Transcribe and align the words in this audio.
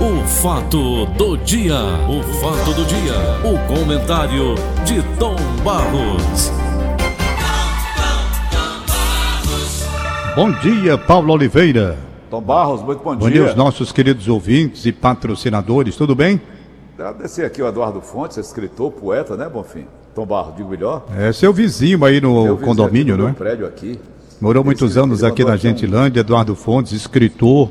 O 0.00 0.24
fato 0.26 1.06
do 1.06 1.36
dia, 1.38 1.74
o 2.08 2.22
fato 2.40 2.72
do 2.72 2.84
dia, 2.84 3.14
o 3.44 3.58
comentário 3.66 4.54
de 4.84 5.02
Tom 5.18 5.34
Barros. 5.64 6.52
Bom 10.36 10.52
dia, 10.60 10.96
Paulo 10.96 11.32
Oliveira. 11.32 11.96
Tom 12.30 12.40
Barros, 12.40 12.82
muito 12.82 13.02
bom, 13.02 13.16
Bom 13.16 13.28
dia 13.28 13.42
aos 13.42 13.56
nossos 13.56 13.90
queridos 13.90 14.28
ouvintes 14.28 14.86
e 14.86 14.92
patrocinadores, 14.92 15.96
tudo 15.96 16.14
bem? 16.14 16.40
Agradecer 16.96 17.44
aqui 17.44 17.60
o 17.60 17.66
Eduardo 17.66 18.00
Fontes, 18.00 18.36
escritor, 18.36 18.92
poeta, 18.92 19.36
né, 19.36 19.48
Bonfim? 19.48 19.86
Tom 20.14 20.26
Barros, 20.26 20.54
digo 20.56 20.68
melhor. 20.68 21.06
É 21.16 21.32
seu 21.32 21.52
vizinho 21.52 22.04
aí 22.04 22.20
no 22.20 22.42
vizinho 22.42 22.56
condomínio, 22.58 23.14
aqui 23.14 23.22
no 23.22 23.24
não 23.24 23.24
é? 23.24 23.32
meu 23.32 23.34
prédio 23.34 23.66
aqui. 23.66 23.98
Morou 24.40 24.60
Ele 24.62 24.66
muitos 24.66 24.96
anos 24.96 25.24
aqui 25.24 25.44
na 25.44 25.54
um- 25.54 25.56
Gentilândia, 25.56 26.20
Eduardo 26.20 26.54
Fontes, 26.54 26.92
escritor, 26.92 27.70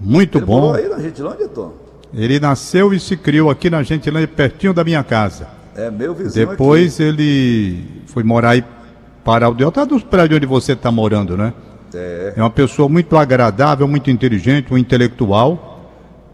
muito 0.00 0.38
Ele 0.38 0.44
bom. 0.46 0.74
aí 0.74 0.88
na 0.88 0.98
Gentilândia, 0.98 1.48
Tom? 1.48 1.72
Ele 2.14 2.40
nasceu 2.40 2.92
e 2.94 3.00
se 3.00 3.16
criou 3.16 3.50
aqui 3.50 3.68
na 3.68 3.82
Gentilândia, 3.82 4.28
pertinho 4.28 4.72
da 4.72 4.82
minha 4.84 5.02
casa. 5.04 5.46
É 5.76 5.90
meu 5.90 6.14
vizinho 6.14 6.48
Depois 6.48 6.98
ele 6.98 7.84
foi 8.06 8.22
morar 8.24 8.50
aí 8.50 8.64
para 9.24 9.46
Aldeota, 9.46 9.80
tá 9.80 9.84
dos 9.84 10.02
prédios 10.02 10.38
onde 10.38 10.46
você 10.46 10.72
está 10.72 10.90
morando, 10.90 11.36
né? 11.36 11.52
É. 11.94 12.32
É 12.36 12.40
uma 12.42 12.50
pessoa 12.50 12.88
muito 12.88 13.16
agradável, 13.16 13.86
muito 13.86 14.10
inteligente, 14.10 14.72
um 14.72 14.78
intelectual, 14.78 15.80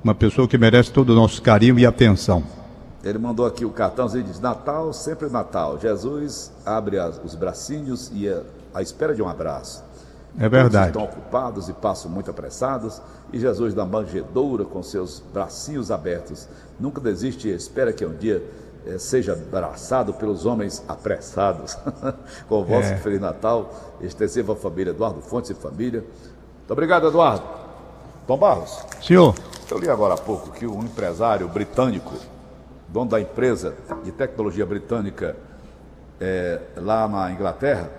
uma 0.02 0.14
pessoa 0.14 0.46
que 0.48 0.56
merece 0.56 0.90
todo 0.92 1.10
o 1.10 1.14
nosso 1.14 1.42
carinho 1.42 1.78
e 1.78 1.84
atenção. 1.86 2.42
Ele 3.04 3.18
mandou 3.18 3.44
aqui 3.44 3.64
o 3.64 3.70
cartãozinho 3.70 4.22
e 4.22 4.24
diz: 4.24 4.40
Natal, 4.40 4.92
sempre 4.92 5.28
Natal. 5.28 5.78
Jesus 5.80 6.50
abre 6.64 6.98
as- 6.98 7.20
os 7.22 7.34
bracinhos 7.34 8.10
e 8.14 8.26
é 8.28 8.40
à 8.72 8.80
espera 8.80 9.14
de 9.14 9.20
um 9.22 9.28
abraço. 9.28 9.82
É 10.38 10.48
verdade. 10.48 10.92
Todos 10.92 11.04
estão 11.08 11.22
ocupados 11.22 11.68
e 11.68 11.72
passam 11.72 12.10
muito 12.10 12.30
apressados. 12.30 13.00
E 13.32 13.38
Jesus 13.38 13.74
da 13.74 13.84
manjedoura 13.84 14.64
com 14.64 14.82
seus 14.82 15.22
bracinhos 15.32 15.90
abertos. 15.90 16.48
Nunca 16.78 17.00
desiste 17.00 17.48
e 17.48 17.54
espera 17.54 17.92
que 17.92 18.04
um 18.04 18.14
dia 18.14 18.42
eh, 18.86 18.98
seja 18.98 19.32
abraçado 19.32 20.12
pelos 20.14 20.44
homens 20.44 20.82
apressados. 20.88 21.76
com 22.48 22.60
o 22.60 22.64
vosso 22.64 22.88
É. 22.88 22.96
Feliz 22.96 23.20
Natal. 23.20 23.72
Extensiva 24.00 24.54
a 24.54 24.56
família 24.56 24.90
Eduardo 24.90 25.20
Fontes 25.20 25.50
e 25.50 25.54
família. 25.54 26.00
Muito 26.00 26.70
obrigado, 26.72 27.06
Eduardo. 27.06 27.44
Tom 28.26 28.38
Barros. 28.38 28.84
Senhor, 29.02 29.34
Eu 29.70 29.78
li 29.78 29.88
agora 29.88 30.14
há 30.14 30.18
pouco 30.18 30.50
que 30.50 30.66
um 30.66 30.82
empresário 30.82 31.48
britânico, 31.48 32.12
dono 32.88 33.10
da 33.10 33.20
empresa 33.20 33.74
de 34.02 34.12
tecnologia 34.12 34.64
britânica 34.66 35.36
eh, 36.20 36.60
lá 36.76 37.08
na 37.08 37.30
Inglaterra, 37.30 37.90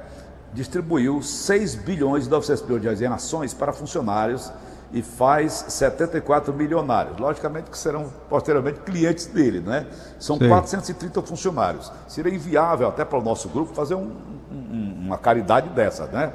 distribuiu 0.56 1.22
6 1.22 1.76
bilhões 1.76 2.26
e 2.26 2.30
900 2.30 2.64
milhões 2.64 2.82
de 2.82 2.88
reais 2.88 3.02
em 3.02 3.06
ações 3.08 3.54
para 3.54 3.72
funcionários 3.74 4.52
e 4.94 5.02
faz 5.02 5.66
74 5.68 6.54
milionários. 6.54 7.18
Logicamente 7.18 7.70
que 7.70 7.78
serão 7.78 8.12
posteriormente 8.30 8.80
clientes 8.80 9.26
dele, 9.28 9.60
né? 9.60 9.86
São 10.18 10.38
Sim. 10.38 10.48
430 10.48 11.22
funcionários. 11.22 11.92
Seria 12.08 12.34
inviável 12.34 12.88
até 12.88 13.04
para 13.04 13.20
o 13.20 13.22
nosso 13.22 13.50
grupo 13.50 13.74
fazer 13.74 13.96
um- 13.96 14.16
um- 14.52 15.04
uma 15.08 15.18
caridade 15.18 15.70
dessa, 15.70 16.06
né? 16.08 16.32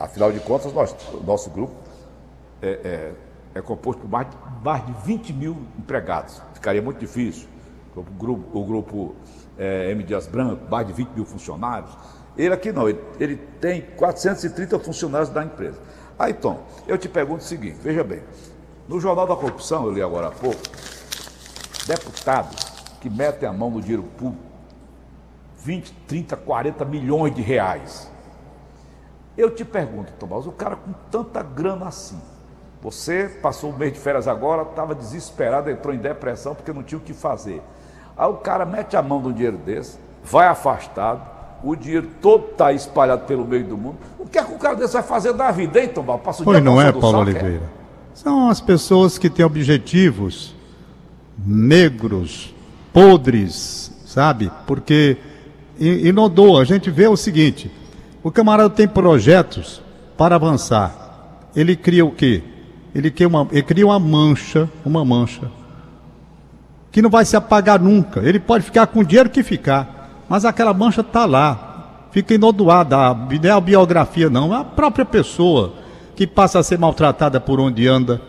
Afinal 0.00 0.32
de 0.32 0.40
contas, 0.40 0.72
nós- 0.72 0.94
o 1.12 1.22
nosso 1.24 1.50
grupo 1.50 1.74
é, 2.62 3.12
é- 3.54 3.58
é 3.58 3.60
composto 3.62 4.00
por 4.02 4.10
mais, 4.10 4.28
de- 4.30 4.36
mais 4.64 4.86
de 4.86 4.92
20 5.04 5.32
mil 5.32 5.56
empregados. 5.78 6.40
Ficaria 6.54 6.80
muito 6.80 6.98
difícil. 6.98 7.48
O 7.94 8.02
grupo, 8.02 8.58
o 8.58 8.64
grupo 8.64 9.14
é, 9.58 9.90
M. 9.90 10.04
Dias 10.04 10.26
Branco, 10.28 10.62
mais 10.70 10.86
de 10.86 10.92
20 10.92 11.08
mil 11.10 11.24
funcionários. 11.24 11.90
Ele 12.38 12.54
aqui 12.54 12.70
não, 12.70 12.88
ele, 12.88 13.00
ele 13.18 13.36
tem 13.60 13.82
430 13.96 14.78
funcionários 14.78 15.28
da 15.28 15.44
empresa. 15.44 15.78
Aí, 16.16 16.32
Tom, 16.32 16.62
eu 16.86 16.96
te 16.96 17.08
pergunto 17.08 17.42
o 17.42 17.46
seguinte: 17.46 17.78
veja 17.82 18.04
bem, 18.04 18.22
no 18.86 19.00
Jornal 19.00 19.26
da 19.26 19.34
Corrupção, 19.34 19.84
eu 19.84 19.92
li 19.92 20.00
agora 20.00 20.28
há 20.28 20.30
pouco, 20.30 20.60
deputados 21.86 22.56
que 23.00 23.10
metem 23.10 23.48
a 23.48 23.52
mão 23.52 23.70
no 23.70 23.80
dinheiro 23.80 24.04
público, 24.04 24.42
20, 25.58 25.92
30, 26.06 26.36
40 26.36 26.84
milhões 26.84 27.34
de 27.34 27.42
reais. 27.42 28.10
Eu 29.36 29.50
te 29.50 29.64
pergunto, 29.64 30.12
Tomás, 30.12 30.46
o 30.46 30.52
cara 30.52 30.76
com 30.76 30.92
tanta 31.10 31.42
grana 31.42 31.88
assim, 31.88 32.20
você 32.80 33.28
passou 33.42 33.70
o 33.70 33.76
mês 33.76 33.92
de 33.92 33.98
férias 33.98 34.28
agora, 34.28 34.62
estava 34.62 34.94
desesperado, 34.94 35.70
entrou 35.70 35.94
em 35.94 35.98
depressão 35.98 36.54
porque 36.54 36.72
não 36.72 36.82
tinha 36.82 36.98
o 36.98 37.02
que 37.02 37.12
fazer. 37.12 37.62
Aí 38.16 38.28
o 38.28 38.38
cara 38.38 38.64
mete 38.64 38.96
a 38.96 39.02
mão 39.02 39.20
no 39.20 39.32
dinheiro 39.32 39.56
desse, 39.56 39.98
vai 40.24 40.46
afastado, 40.46 41.37
o 41.62 41.74
dinheiro 41.74 42.08
todo 42.20 42.46
está 42.52 42.72
espalhado 42.72 43.26
pelo 43.26 43.44
meio 43.44 43.64
do 43.64 43.76
mundo. 43.76 43.96
O 44.18 44.26
que 44.26 44.38
é 44.38 44.42
que 44.42 44.52
o 44.52 44.58
cara 44.58 44.76
desse 44.76 44.94
vai 44.94 45.02
fazer 45.02 45.32
da 45.32 45.50
vida, 45.50 45.80
hein, 45.80 45.88
Tomás? 45.88 46.20
Passa 46.20 46.42
o 46.42 46.44
pois 46.44 46.62
não 46.62 46.80
é, 46.80 46.92
Paulo 46.92 47.18
saco, 47.18 47.30
Oliveira? 47.30 47.62
São 48.14 48.48
as 48.48 48.60
pessoas 48.60 49.18
que 49.18 49.30
têm 49.30 49.44
objetivos 49.44 50.54
negros, 51.46 52.54
podres, 52.92 53.92
sabe? 54.06 54.50
Porque 54.66 55.16
e, 55.78 56.08
e 56.08 56.12
não 56.12 56.28
dou, 56.28 56.60
a 56.60 56.64
gente 56.64 56.90
vê 56.90 57.06
o 57.06 57.16
seguinte: 57.16 57.70
o 58.22 58.30
camarada 58.30 58.70
tem 58.70 58.88
projetos 58.88 59.80
para 60.16 60.34
avançar. 60.34 61.48
Ele 61.54 61.76
cria 61.76 62.04
o 62.04 62.10
quê? 62.10 62.42
Ele 62.94 63.10
cria 63.10 63.28
uma, 63.28 63.46
ele 63.52 63.62
cria 63.62 63.86
uma 63.86 63.98
mancha, 63.98 64.68
uma 64.84 65.04
mancha 65.04 65.50
que 66.90 67.02
não 67.02 67.10
vai 67.10 67.24
se 67.24 67.36
apagar 67.36 67.78
nunca. 67.78 68.20
Ele 68.20 68.40
pode 68.40 68.64
ficar 68.64 68.86
com 68.86 69.00
o 69.00 69.04
dinheiro 69.04 69.30
que 69.30 69.42
ficar, 69.42 69.97
mas 70.28 70.44
aquela 70.44 70.74
mancha 70.74 71.00
está 71.00 71.24
lá, 71.24 72.06
fica 72.10 72.34
inodoada. 72.34 72.96
A- 72.96 73.14
Não 73.14 73.38
é 73.42 73.50
a 73.50 73.60
biografia, 73.60 74.28
não, 74.30 74.54
é 74.54 74.58
a 74.60 74.64
própria 74.64 75.04
pessoa 75.04 75.74
que 76.16 76.26
passa 76.26 76.58
a 76.58 76.62
ser 76.62 76.78
maltratada 76.78 77.40
por 77.40 77.60
onde 77.60 77.86
anda. 77.86 78.20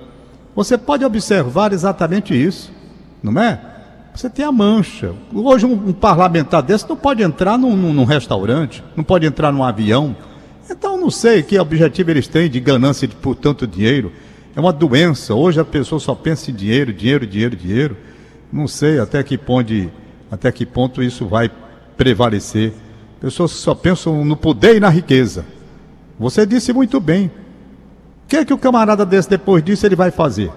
Você 0.55 0.77
pode 0.77 1.03
observar 1.05 1.71
exatamente 1.73 2.33
isso, 2.33 2.71
não 3.23 3.41
é? 3.41 3.59
Você 4.13 4.29
tem 4.29 4.43
a 4.43 4.51
mancha. 4.51 5.13
Hoje, 5.33 5.65
um, 5.65 5.73
um 5.89 5.93
parlamentar 5.93 6.61
desse 6.61 6.87
não 6.89 6.95
pode 6.97 7.23
entrar 7.23 7.57
num, 7.57 7.75
num- 7.75 7.93
num 7.93 8.03
restaurante, 8.03 8.83
não 8.95 9.03
pode 9.03 9.25
entrar 9.25 9.51
num 9.51 9.63
avião. 9.63 10.15
Então, 10.69 10.97
não 10.99 11.09
sei 11.09 11.41
que 11.41 11.57
objetivo 11.57 12.11
eles 12.11 12.27
têm 12.27 12.49
de 12.49 12.59
ganância 12.59 13.07
de, 13.07 13.15
por 13.15 13.35
tanto 13.35 13.65
dinheiro. 13.65 14.11
É 14.55 14.59
uma 14.59 14.73
doença. 14.73 15.33
Hoje 15.33 15.59
a 15.59 15.65
pessoa 15.65 15.99
só 15.99 16.13
pensa 16.13 16.51
em 16.51 16.53
dinheiro, 16.53 16.91
dinheiro, 16.93 17.25
dinheiro, 17.25 17.55
dinheiro. 17.55 17.97
Não 18.51 18.67
sei 18.67 18.99
até 18.99 19.23
que 19.23 19.37
ponto, 19.37 19.71
até 20.29 20.51
que 20.51 20.65
ponto 20.65 21.01
isso 21.01 21.25
vai 21.25 21.49
prevalecer. 21.99 22.73
Pessoas 23.19 23.51
só 23.51 23.75
pensam 23.75 24.23
no 24.23 24.37
poder 24.37 24.77
e 24.77 24.79
na 24.79 24.87
riqueza. 24.87 25.45
Você 26.17 26.45
disse 26.45 26.71
muito 26.71 26.97
bem. 27.01 27.27
O 27.27 28.27
que 28.29 28.37
é 28.37 28.45
que 28.45 28.53
o 28.53 28.57
camarada 28.57 29.05
desse, 29.05 29.29
depois 29.29 29.61
disso, 29.61 29.85
ele 29.85 29.97
vai 29.97 30.09
fazer? 30.09 30.49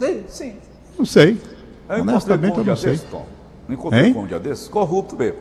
Sim, 0.00 0.24
sim. 0.28 0.56
Não 0.98 1.06
sei. 1.06 1.40
Eu 1.88 1.98
encontrei 1.98 2.00
Honestamente, 2.00 2.50
com 2.52 2.56
um 2.56 2.60
eu 2.60 2.64
dia 2.64 2.72
não 2.72 2.76
sei. 2.76 2.90
desses, 2.92 3.06
Tom. 3.08 3.26
Encontrei 3.68 4.06
Hein? 4.06 4.14
com 4.14 4.20
um 4.22 4.26
dia 4.26 4.40
desses, 4.40 4.66
corrupto 4.66 5.14
mesmo. 5.14 5.38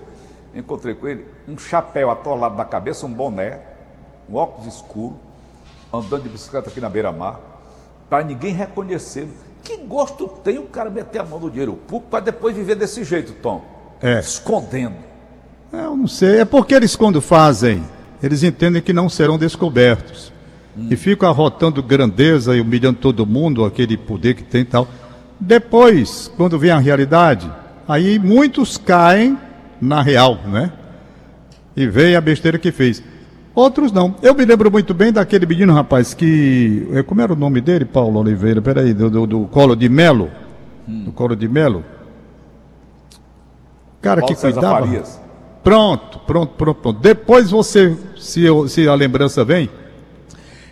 Encontrei 0.53 0.93
com 0.93 1.07
ele 1.07 1.25
um 1.47 1.57
chapéu 1.57 2.11
atolado 2.11 2.55
na 2.55 2.65
cabeça, 2.65 3.07
um 3.07 3.11
boné, 3.11 3.59
um 4.29 4.35
óculos 4.35 4.75
escuro, 4.75 5.15
andando 5.91 6.23
de 6.23 6.29
bicicleta 6.29 6.69
aqui 6.69 6.79
na 6.79 6.89
beira-mar, 6.89 7.39
para 8.07 8.23
ninguém 8.23 8.53
reconhecê-lo. 8.53 9.31
Que 9.63 9.77
gosto 9.77 10.27
tem 10.43 10.59
o 10.59 10.63
cara 10.67 10.91
meter 10.91 11.19
a 11.19 11.23
mão 11.23 11.39
no 11.39 11.49
dinheiro 11.49 11.73
público 11.73 12.11
para 12.11 12.19
depois 12.19 12.55
viver 12.55 12.75
desse 12.75 13.03
jeito, 13.03 13.33
Tom? 13.41 13.63
É. 13.99 14.19
Escondendo. 14.19 15.08
É, 15.73 15.85
Eu 15.85 15.95
não 15.95 16.07
sei. 16.07 16.39
É 16.39 16.45
porque 16.45 16.73
eles, 16.73 16.95
quando 16.95 17.21
fazem, 17.21 17.83
eles 18.21 18.43
entendem 18.43 18.81
que 18.81 18.93
não 18.93 19.09
serão 19.09 19.37
descobertos. 19.37 20.31
E 20.89 20.95
ficam 20.95 21.27
arrotando 21.29 21.83
grandeza 21.83 22.55
e 22.55 22.61
humilhando 22.61 22.99
todo 22.99 23.25
mundo, 23.25 23.65
aquele 23.65 23.97
poder 23.97 24.33
que 24.35 24.43
tem 24.43 24.61
e 24.61 24.65
tal. 24.65 24.87
Depois, 25.37 26.31
quando 26.37 26.57
vem 26.57 26.71
a 26.71 26.77
realidade, 26.77 27.51
aí 27.87 28.17
muitos 28.17 28.77
caem 28.77 29.37
na 29.81 30.01
real, 30.01 30.37
né? 30.47 30.71
E 31.75 31.85
veem 31.85 32.15
a 32.15 32.21
besteira 32.21 32.57
que 32.57 32.71
fez. 32.71 33.03
Outros 33.53 33.91
não. 33.91 34.15
Eu 34.21 34.33
me 34.33 34.45
lembro 34.45 34.71
muito 34.71 34.93
bem 34.93 35.11
daquele 35.11 35.45
menino, 35.45 35.73
rapaz, 35.73 36.13
que. 36.13 36.87
eh, 36.93 37.03
Como 37.03 37.19
era 37.19 37.33
o 37.33 37.35
nome 37.35 37.59
dele, 37.59 37.83
Paulo 37.83 38.19
Oliveira? 38.19 38.61
Peraí, 38.61 38.93
do, 38.93 39.09
do, 39.09 39.27
do 39.27 39.39
Colo 39.47 39.75
de 39.75 39.89
Melo. 39.89 40.29
Do 40.87 41.11
Colo 41.11 41.35
de 41.35 41.47
Melo. 41.49 41.83
Cara 44.01 44.21
Paulo 44.21 44.33
que 44.33 44.39
César 44.39 44.61
cuidava. 44.61 44.85
Farias. 44.85 45.21
Pronto, 45.63 46.19
pronto, 46.19 46.53
pronto, 46.57 46.81
pronto. 46.81 46.99
Depois 46.99 47.51
você, 47.51 47.95
se, 48.17 48.43
eu- 48.43 48.67
se 48.67 48.87
a 48.87 48.93
lembrança 48.95 49.43
vem, 49.43 49.69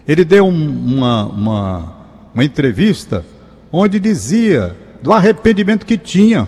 ele 0.08 0.24
deu 0.24 0.46
um- 0.46 0.96
uma, 0.96 1.26
uma, 1.26 1.94
uma 2.34 2.44
entrevista 2.44 3.26
onde 3.72 4.00
dizia 4.00 4.76
do 5.02 5.12
arrependimento 5.12 5.86
que 5.86 5.98
tinha. 5.98 6.48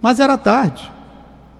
Mas 0.00 0.18
era 0.18 0.38
tarde. 0.38 0.90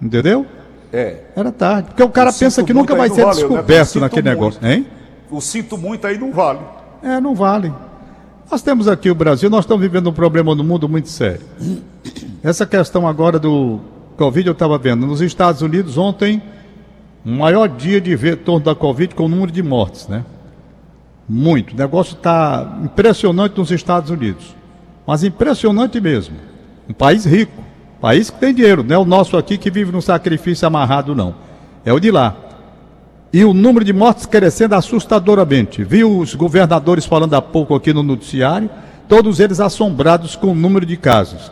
Entendeu? 0.01 0.45
É. 0.91 1.21
Era 1.35 1.51
tarde. 1.51 1.89
Porque 1.89 2.03
o 2.03 2.09
cara 2.09 2.33
pensa 2.33 2.63
que 2.63 2.73
nunca 2.73 2.95
vai 2.95 3.09
ser 3.09 3.17
né? 3.23 3.29
Eu 3.31 3.35
descoberto 3.35 3.87
sinto 3.87 4.01
naquele 4.01 4.21
muito. 4.35 4.39
negócio. 4.59 4.67
Hein? 4.67 4.87
O 5.29 5.39
sinto 5.39 5.77
muito 5.77 6.05
aí 6.07 6.17
não 6.17 6.33
vale. 6.33 6.59
É, 7.03 7.21
não 7.21 7.35
vale. 7.35 7.71
Nós 8.51 8.61
temos 8.61 8.87
aqui 8.89 9.09
o 9.09 9.15
Brasil, 9.15 9.49
nós 9.49 9.63
estamos 9.63 9.81
vivendo 9.81 10.09
um 10.09 10.13
problema 10.13 10.53
no 10.53 10.63
mundo 10.63 10.89
muito 10.89 11.07
sério. 11.07 11.39
Essa 12.43 12.65
questão 12.65 13.07
agora 13.07 13.39
do 13.39 13.79
Covid, 14.17 14.47
eu 14.47 14.53
estava 14.53 14.77
vendo. 14.77 15.05
Nos 15.05 15.21
Estados 15.21 15.61
Unidos, 15.61 15.97
ontem, 15.97 16.41
o 17.25 17.29
maior 17.29 17.67
dia 17.67 18.01
de 18.01 18.15
retorno 18.15 18.65
da 18.65 18.75
Covid 18.75 19.13
com 19.15 19.25
o 19.25 19.29
número 19.29 19.51
de 19.51 19.61
mortes, 19.61 20.07
né? 20.07 20.23
Muito. 21.27 21.73
O 21.73 21.77
negócio 21.77 22.15
está 22.15 22.79
impressionante 22.83 23.57
nos 23.57 23.71
Estados 23.71 24.09
Unidos. 24.09 24.55
Mas 25.05 25.23
impressionante 25.23 25.99
mesmo. 26.01 26.35
Um 26.89 26.93
país 26.93 27.25
rico, 27.25 27.63
país 27.99 28.29
que 28.29 28.39
tem 28.39 28.53
dinheiro, 28.53 28.83
não 28.83 28.95
é 28.95 28.99
o 28.99 29.05
nosso 29.05 29.37
aqui 29.37 29.57
que 29.57 29.71
vive 29.71 29.91
num 29.91 30.01
sacrifício 30.01 30.67
amarrado, 30.67 31.15
não. 31.15 31.35
É 31.85 31.93
o 31.93 31.99
de 31.99 32.11
lá. 32.11 32.35
E 33.33 33.45
o 33.45 33.53
número 33.53 33.85
de 33.85 33.93
mortes 33.93 34.25
crescendo 34.25 34.75
assustadoramente. 34.75 35.83
Vi 35.83 36.03
os 36.03 36.35
governadores 36.35 37.05
falando 37.05 37.33
há 37.33 37.41
pouco 37.41 37.73
aqui 37.73 37.93
no 37.93 38.03
noticiário, 38.03 38.69
todos 39.07 39.39
eles 39.39 39.59
assombrados 39.59 40.35
com 40.35 40.47
o 40.47 40.55
número 40.55 40.85
de 40.85 40.97
casos. 40.97 41.51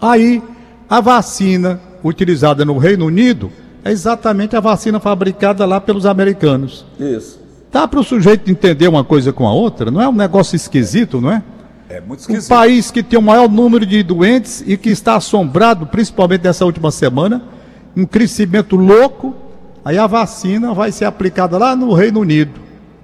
Aí, 0.00 0.40
a 0.88 1.00
vacina 1.00 1.80
utilizada 2.02 2.64
no 2.64 2.78
Reino 2.78 3.06
Unido 3.06 3.50
é 3.84 3.90
exatamente 3.90 4.56
a 4.56 4.60
vacina 4.60 4.98
fabricada 5.00 5.64
lá 5.64 5.80
pelos 5.80 6.04
americanos. 6.06 6.84
Isso. 6.98 7.40
Dá 7.70 7.86
para 7.86 8.00
o 8.00 8.04
sujeito 8.04 8.50
entender 8.50 8.88
uma 8.88 9.04
coisa 9.04 9.32
com 9.32 9.46
a 9.46 9.52
outra? 9.52 9.90
Não 9.90 10.00
é 10.00 10.08
um 10.08 10.12
negócio 10.12 10.56
esquisito, 10.56 11.20
não 11.20 11.30
é? 11.30 11.42
É 11.88 12.00
muito 12.00 12.20
Um 12.20 12.22
esquisito. 12.22 12.48
país 12.48 12.90
que 12.90 13.02
tem 13.02 13.18
o 13.18 13.22
maior 13.22 13.48
número 13.48 13.86
de 13.86 14.02
doentes 14.02 14.62
e 14.66 14.76
que 14.76 14.90
está 14.90 15.16
assombrado, 15.16 15.86
principalmente 15.86 16.44
nessa 16.44 16.64
última 16.64 16.90
semana, 16.90 17.42
um 17.96 18.04
crescimento 18.04 18.76
louco. 18.76 19.34
Aí 19.84 19.96
a 19.96 20.06
vacina 20.06 20.74
vai 20.74 20.92
ser 20.92 21.04
aplicada 21.06 21.56
lá 21.56 21.74
no 21.74 21.92
Reino 21.94 22.20
Unido. 22.20 22.60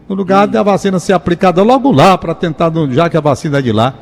No 0.08 0.14
lugar 0.14 0.46
da 0.46 0.62
vacina 0.62 0.98
ser 0.98 1.14
aplicada 1.14 1.62
logo 1.62 1.90
lá, 1.90 2.18
para 2.18 2.34
tentar, 2.34 2.70
já 2.90 3.08
que 3.08 3.16
a 3.16 3.20
vacina 3.20 3.58
é 3.58 3.62
de 3.62 3.72
lá. 3.72 3.94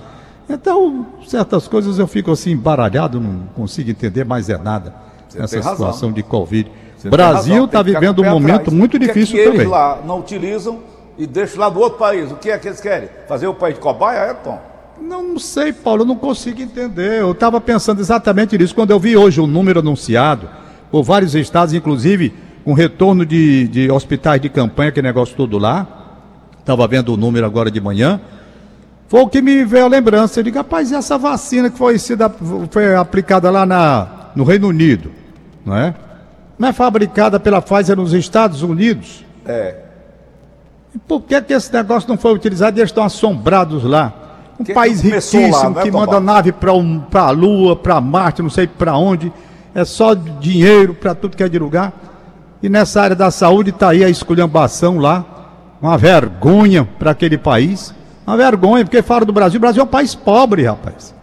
Então, 0.49 1.06
certas 1.27 1.69
coisas 1.69 1.99
eu 1.99 2.06
fico 2.06 2.31
assim 2.31 2.50
embaralhado, 2.53 3.21
não 3.21 3.47
consigo 3.55 3.91
entender 3.91 4.25
mais 4.25 4.49
é 4.49 4.59
nada 4.59 4.94
Você 5.29 5.39
nessa 5.39 5.62
situação 5.62 6.12
de 6.12 6.23
Covid. 6.23 6.71
Você 6.97 7.09
Brasil 7.09 7.65
está 7.65 7.83
vivendo 7.83 8.23
um 8.23 8.31
momento 8.31 8.62
atrás. 8.62 8.73
muito 8.73 8.99
difícil 8.99 9.37
que 9.37 9.44
também. 9.44 9.61
Eles 9.61 9.71
lá 9.71 10.00
não 10.05 10.21
utilizam 10.21 10.81
e 11.19 11.27
deixam 11.27 11.61
lá 11.61 11.69
do 11.69 11.81
outro 11.81 11.99
país. 11.99 12.31
O 12.31 12.37
que 12.37 12.50
é 12.50 12.59
que 12.59 12.69
eles 12.69 12.81
querem? 12.81 13.09
Fazer 13.27 13.47
o 13.47 13.55
país 13.55 13.75
de 13.75 13.81
cobaia, 13.81 14.19
é, 14.19 14.35
Tom? 14.35 14.59
Não, 15.00 15.23
não 15.23 15.39
sei, 15.39 15.73
Paulo, 15.73 16.03
eu 16.03 16.06
não 16.06 16.17
consigo 16.17 16.61
entender. 16.62 17.21
Eu 17.21 17.33
estava 17.33 17.61
pensando 17.61 18.00
exatamente 18.00 18.56
nisso 18.56 18.75
quando 18.75 18.93
eu 18.93 19.00
vi 19.00 19.17
hoje 19.17 19.41
o 19.41 19.47
número 19.47 19.81
anunciado 19.81 20.49
por 20.91 21.03
vários 21.03 21.35
estados, 21.35 21.75
inclusive 21.75 22.33
com 22.65 22.73
retorno 22.73 23.27
de, 23.27 23.67
de 23.67 23.91
hospitais 23.91 24.41
de 24.41 24.49
campanha, 24.49 24.93
que 24.93 25.03
negócio 25.03 25.35
todo 25.35 25.59
lá. 25.59 25.87
Estava 26.61 26.87
vendo 26.87 27.12
o 27.12 27.17
número 27.17 27.44
agora 27.44 27.71
de 27.71 27.81
manhã. 27.81 28.21
Foi 29.12 29.20
o 29.20 29.29
que 29.29 29.43
me 29.43 29.62
veio 29.62 29.85
a 29.85 29.88
lembrança. 29.88 30.41
Eu 30.41 30.44
digo, 30.44 30.56
rapaz, 30.56 30.91
e 30.91 30.94
essa 30.94 31.19
vacina 31.19 31.69
que 31.69 31.76
foi, 31.76 31.99
sido, 31.99 32.25
foi 32.70 32.97
aplicada 32.97 33.50
lá 33.50 33.67
na, 33.67 34.31
no 34.35 34.43
Reino 34.43 34.69
Unido, 34.69 35.12
não 35.67 35.76
é? 35.76 35.94
Não 36.59 36.69
é 36.69 36.73
fabricada 36.73 37.38
pela 37.38 37.61
Pfizer 37.61 37.94
nos 37.94 38.14
Estados 38.14 38.62
Unidos? 38.62 39.23
É. 39.44 39.76
E 40.94 40.99
por 40.99 41.20
que, 41.20 41.38
que 41.43 41.53
esse 41.53 41.70
negócio 41.70 42.09
não 42.09 42.17
foi 42.17 42.32
utilizado 42.32 42.79
e 42.79 42.81
eles 42.81 42.88
estão 42.88 43.05
assombrados 43.05 43.85
lá? 43.85 44.14
Um 44.59 44.64
Que 44.64 44.73
país 44.73 45.05
lá, 45.05 45.11
riquíssimo 45.11 45.70
né, 45.75 45.82
que 45.82 45.91
manda 45.91 46.19
nave 46.19 46.50
para 46.50 46.73
um, 46.73 47.03
a 47.12 47.31
Lua, 47.32 47.76
para 47.76 48.00
Marte, 48.00 48.41
não 48.41 48.49
sei 48.49 48.67
para 48.67 48.97
onde. 48.97 49.31
É 49.75 49.85
só 49.85 50.15
dinheiro 50.15 50.94
para 50.94 51.15
tudo 51.15 51.37
que 51.37 51.43
é 51.43 51.50
de 51.50 51.58
lugar. 51.58 51.93
E 52.62 52.69
nessa 52.70 53.03
área 53.03 53.15
da 53.15 53.31
saúde 53.31 53.69
está 53.69 53.91
aí 53.91 54.03
a 54.03 54.08
esculhambação 54.08 54.97
lá. 54.97 55.23
Uma 55.82 55.99
vergonha 55.99 56.88
para 56.99 57.11
aquele 57.11 57.37
país. 57.37 57.94
Uma 58.26 58.36
vergonha, 58.36 58.84
porque 58.84 59.02
fora 59.02 59.24
do 59.24 59.32
Brasil, 59.32 59.58
o 59.58 59.60
Brasil 59.60 59.80
é 59.80 59.84
um 59.84 59.88
país 59.88 60.14
pobre, 60.14 60.64
rapaz. 60.64 61.14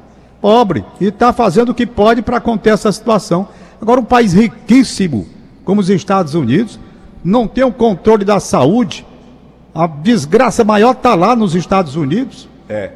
Pobre. 0.41 0.83
E 0.99 1.05
está 1.05 1.31
fazendo 1.31 1.69
o 1.69 1.73
que 1.73 1.85
pode 1.85 2.21
para 2.21 2.39
conter 2.39 2.73
essa 2.73 2.91
situação. 2.91 3.47
Agora, 3.81 3.99
um 3.99 4.05
país 4.05 4.33
riquíssimo, 4.33 5.27
como 5.63 5.81
os 5.81 5.89
Estados 5.89 6.33
Unidos, 6.33 6.79
não 7.23 7.47
tem 7.47 7.63
o 7.63 7.71
controle 7.71 8.25
da 8.25 8.39
saúde. 8.39 9.05
A 9.73 9.87
desgraça 9.87 10.63
maior 10.63 10.91
está 10.91 11.15
lá 11.15 11.35
nos 11.35 11.55
Estados 11.55 11.95
Unidos. 11.95 12.49
É. 12.67 12.91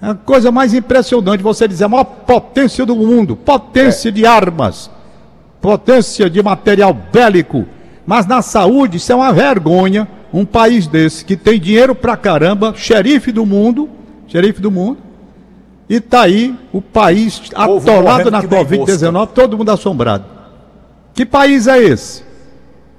É 0.00 0.10
a 0.10 0.14
coisa 0.14 0.52
mais 0.52 0.74
impressionante 0.74 1.42
você 1.42 1.66
dizer 1.66 1.84
a 1.84 1.88
maior 1.88 2.04
potência 2.04 2.86
do 2.86 2.94
mundo, 2.94 3.34
potência 3.34 4.12
de 4.12 4.24
armas, 4.24 4.88
potência 5.60 6.30
de 6.30 6.40
material 6.42 6.94
bélico. 6.94 7.66
Mas 8.06 8.24
na 8.26 8.40
saúde, 8.40 8.96
isso 8.96 9.12
é 9.12 9.14
uma 9.14 9.32
vergonha. 9.32 10.08
Um 10.32 10.44
país 10.44 10.86
desse 10.86 11.24
que 11.24 11.36
tem 11.36 11.58
dinheiro 11.58 11.94
pra 11.94 12.16
caramba, 12.16 12.74
xerife 12.76 13.32
do 13.32 13.46
mundo, 13.46 13.88
xerife 14.26 14.60
do 14.60 14.70
mundo, 14.70 14.98
e 15.88 16.00
tá 16.00 16.22
aí 16.22 16.54
o 16.72 16.82
país 16.82 17.38
Povo 17.38 17.90
atolado 17.90 18.30
na 18.30 18.42
que 18.42 18.46
nem 18.46 18.64
Covid-19, 18.64 19.28
todo 19.28 19.56
mundo 19.56 19.70
assombrado. 19.70 20.24
Que 21.14 21.24
país 21.24 21.66
é 21.66 21.82
esse? 21.82 22.22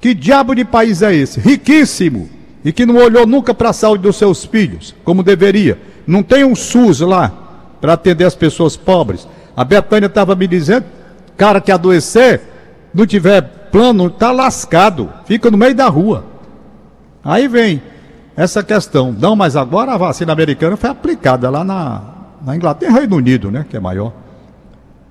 Que 0.02 0.14
diabo 0.14 0.56
de 0.56 0.66
país 0.66 1.02
é 1.02 1.14
esse? 1.14 1.40
Riquíssimo 1.40 2.30
e 2.64 2.72
que 2.72 2.86
não 2.86 2.96
olhou 2.96 3.26
nunca 3.26 3.54
para 3.54 3.70
a 3.70 3.74
saúde 3.74 4.04
dos 4.04 4.18
seus 4.18 4.44
filhos, 4.44 4.94
como 5.04 5.24
deveria. 5.24 5.78
Não 6.06 6.22
tem 6.22 6.44
um 6.44 6.56
SUS 6.56 7.00
lá 7.00 7.32
para 7.80 7.94
atender 7.94 8.26
as 8.26 8.36
pessoas 8.36 8.76
pobres. 8.76 9.28
A 9.56 9.64
Betânia 9.64 10.08
estava 10.08 10.36
me 10.36 10.48
dizendo, 10.48 10.86
cara 11.38 11.62
que 11.62 11.72
adoecer, 11.72 12.42
não 12.94 13.06
tiver 13.06 13.42
plano, 13.72 14.08
está 14.08 14.32
lascado, 14.32 15.10
fica 15.26 15.50
no 15.50 15.58
meio 15.58 15.76
da 15.76 15.88
rua. 15.88 16.26
Aí 17.30 17.48
vem 17.48 17.80
essa 18.36 18.64
questão. 18.64 19.12
Não, 19.12 19.36
mas 19.36 19.56
agora 19.56 19.94
a 19.94 19.98
vacina 19.98 20.34
americana 20.34 20.76
foi 20.76 20.90
aplicada 20.90 21.48
lá 21.48 21.64
na, 21.64 22.02
na 22.44 22.56
Inglaterra, 22.56 22.98
Reino 22.98 23.18
Unido, 23.18 23.52
né, 23.52 23.64
que 23.70 23.78
é 23.78 23.80
maior. 23.80 24.12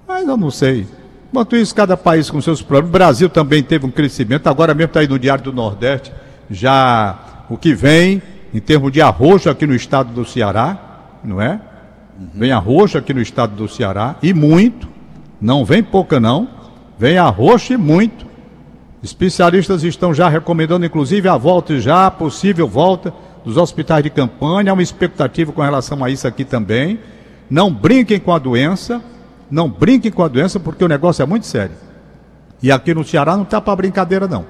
Mas 0.06 0.26
eu 0.26 0.36
não 0.36 0.50
sei. 0.50 0.84
Enquanto 1.30 1.54
isso, 1.54 1.72
cada 1.72 1.96
país 1.96 2.28
com 2.28 2.40
seus 2.40 2.60
problemas. 2.60 2.88
O 2.88 2.92
Brasil 2.92 3.28
também 3.28 3.62
teve 3.62 3.86
um 3.86 3.90
crescimento. 3.90 4.48
Agora 4.48 4.74
mesmo 4.74 4.88
está 4.88 4.98
aí 4.98 5.06
no 5.06 5.16
Diário 5.16 5.44
do 5.44 5.52
Nordeste. 5.52 6.12
Já 6.50 7.44
o 7.48 7.56
que 7.56 7.72
vem 7.72 8.20
em 8.52 8.58
termos 8.58 8.90
de 8.90 9.00
arroxo 9.00 9.48
aqui 9.48 9.64
no 9.64 9.74
estado 9.74 10.12
do 10.12 10.24
Ceará, 10.24 10.76
não 11.22 11.40
é? 11.40 11.60
Vem 12.34 12.50
arroxo 12.50 12.98
aqui 12.98 13.14
no 13.14 13.20
estado 13.20 13.54
do 13.54 13.68
Ceará 13.68 14.16
e 14.20 14.34
muito. 14.34 14.88
Não 15.40 15.64
vem 15.64 15.84
pouca 15.84 16.18
não. 16.18 16.48
Vem 16.98 17.16
arroxo 17.16 17.74
e 17.74 17.76
muito. 17.76 18.26
Especialistas 19.02 19.84
estão 19.84 20.12
já 20.12 20.28
recomendando, 20.28 20.84
inclusive, 20.84 21.28
a 21.28 21.36
volta 21.36 21.78
já, 21.78 22.06
a 22.06 22.10
possível 22.10 22.66
volta 22.66 23.12
dos 23.44 23.56
hospitais 23.56 24.02
de 24.02 24.10
campanha. 24.10 24.72
Há 24.72 24.74
uma 24.74 24.82
expectativa 24.82 25.52
com 25.52 25.62
relação 25.62 26.02
a 26.04 26.10
isso 26.10 26.26
aqui 26.26 26.44
também. 26.44 26.98
Não 27.48 27.72
brinquem 27.72 28.18
com 28.18 28.32
a 28.32 28.38
doença. 28.38 29.00
Não 29.50 29.68
brinquem 29.68 30.10
com 30.10 30.22
a 30.22 30.28
doença, 30.28 30.58
porque 30.58 30.84
o 30.84 30.88
negócio 30.88 31.22
é 31.22 31.26
muito 31.26 31.46
sério. 31.46 31.74
E 32.62 32.72
aqui 32.72 32.92
no 32.92 33.04
Ceará 33.04 33.36
não 33.36 33.44
está 33.44 33.60
para 33.60 33.76
brincadeira, 33.76 34.26
não. 34.26 34.44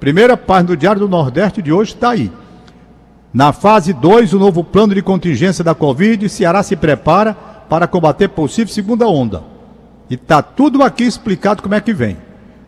Primeira 0.00 0.36
página 0.36 0.68
do 0.68 0.76
Diário 0.76 1.00
do 1.00 1.08
Nordeste 1.08 1.62
de 1.62 1.72
hoje 1.72 1.94
está 1.94 2.10
aí. 2.10 2.30
Na 3.32 3.52
fase 3.52 3.92
2, 3.92 4.34
o 4.34 4.38
novo 4.38 4.62
plano 4.62 4.94
de 4.94 5.00
contingência 5.00 5.64
da 5.64 5.74
Covid, 5.74 6.28
Ceará 6.28 6.62
se 6.62 6.76
prepara 6.76 7.34
para 7.68 7.86
combater 7.86 8.28
possível 8.28 8.74
segunda 8.74 9.06
onda. 9.06 9.42
E 10.10 10.14
está 10.14 10.42
tudo 10.42 10.82
aqui 10.82 11.04
explicado 11.04 11.62
como 11.62 11.74
é 11.74 11.80
que 11.80 11.94
vem. 11.94 12.18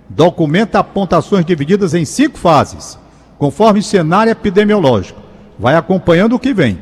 Documenta 0.08 0.78
apontações 0.78 1.44
divididas 1.44 1.94
em 1.94 2.04
cinco 2.04 2.38
fases, 2.38 2.99
conforme 3.38 3.82
cenário 3.82 4.30
epidemiológico. 4.30 5.20
Vai 5.58 5.76
acompanhando 5.76 6.34
o 6.34 6.38
que 6.38 6.52
vem. 6.52 6.80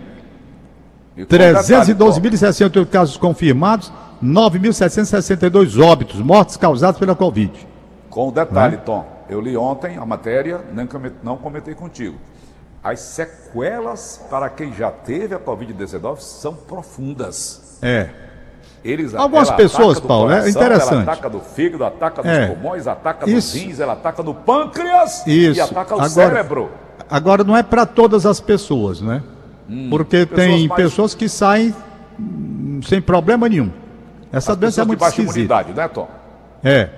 E 1.16 1.24
com 1.24 1.36
detalhe, 1.36 1.94
Tom, 1.94 2.10
312.068 2.10 2.86
casos 2.86 3.16
confirmados, 3.16 3.92
9.762 4.22 5.82
óbitos, 5.82 6.20
mortes 6.20 6.56
causadas 6.56 6.98
pela 6.98 7.14
Covid. 7.14 7.52
Com 8.08 8.28
o 8.28 8.32
detalhe, 8.32 8.76
Né? 8.76 8.82
Tom, 8.84 9.06
eu 9.28 9.40
li 9.40 9.56
ontem 9.56 9.96
a 9.96 10.06
matéria, 10.06 10.60
nem 10.72 10.88
não 11.22 11.36
comentei 11.36 11.74
contigo. 11.74 12.16
As 12.82 13.00
sequelas 13.00 14.20
para 14.28 14.50
quem 14.50 14.72
já 14.74 14.90
teve 14.90 15.34
a 15.34 15.38
Covid-19 15.38 16.18
são 16.18 16.54
profundas. 16.54 17.78
É. 17.80 18.08
Eles, 18.84 19.14
Algumas 19.14 19.48
ela 19.48 19.56
pessoas, 19.56 20.00
do 20.00 20.08
Paulo, 20.08 20.30
é 20.32 20.40
coração, 20.40 20.50
interessante. 20.50 20.92
Ela 20.94 21.02
ataca 21.02 21.30
do 21.30 21.40
fígado, 21.40 21.84
ataca 21.84 22.22
dos 22.22 22.30
É. 22.32 22.46
pulmões, 22.48 22.86
ataca 22.88 23.30
Isso. 23.30 23.52
dos 23.56 23.62
rins, 23.62 23.78
ela 23.80 23.92
ataca 23.92 24.22
no 24.24 24.34
pâncreas 24.34 25.24
Isso. 25.26 25.58
e 25.58 25.60
ataca 25.60 25.94
o 25.94 26.00
Agora- 26.00 26.08
cérebro. 26.10 26.70
Agora 27.08 27.44
não 27.44 27.56
é 27.56 27.62
para 27.62 27.86
todas 27.86 28.26
as 28.26 28.40
pessoas, 28.40 29.00
né? 29.00 29.22
Porque 29.88 30.26
pessoas 30.26 30.46
tem 30.48 30.68
mais- 30.68 30.82
pessoas 30.82 31.14
que 31.14 31.28
saem 31.28 31.72
hum, 32.18 32.80
sem 32.84 33.00
problema 33.00 33.48
nenhum. 33.48 33.70
Essa 34.32 34.52
As 34.52 34.58
doença 34.58 34.82
é 34.82 34.84
muito 34.84 34.98
baixa 35.00 35.22
esquisita. 35.22 35.62
né, 35.74 35.88
Tom? 35.88 36.08
É. 36.64 36.88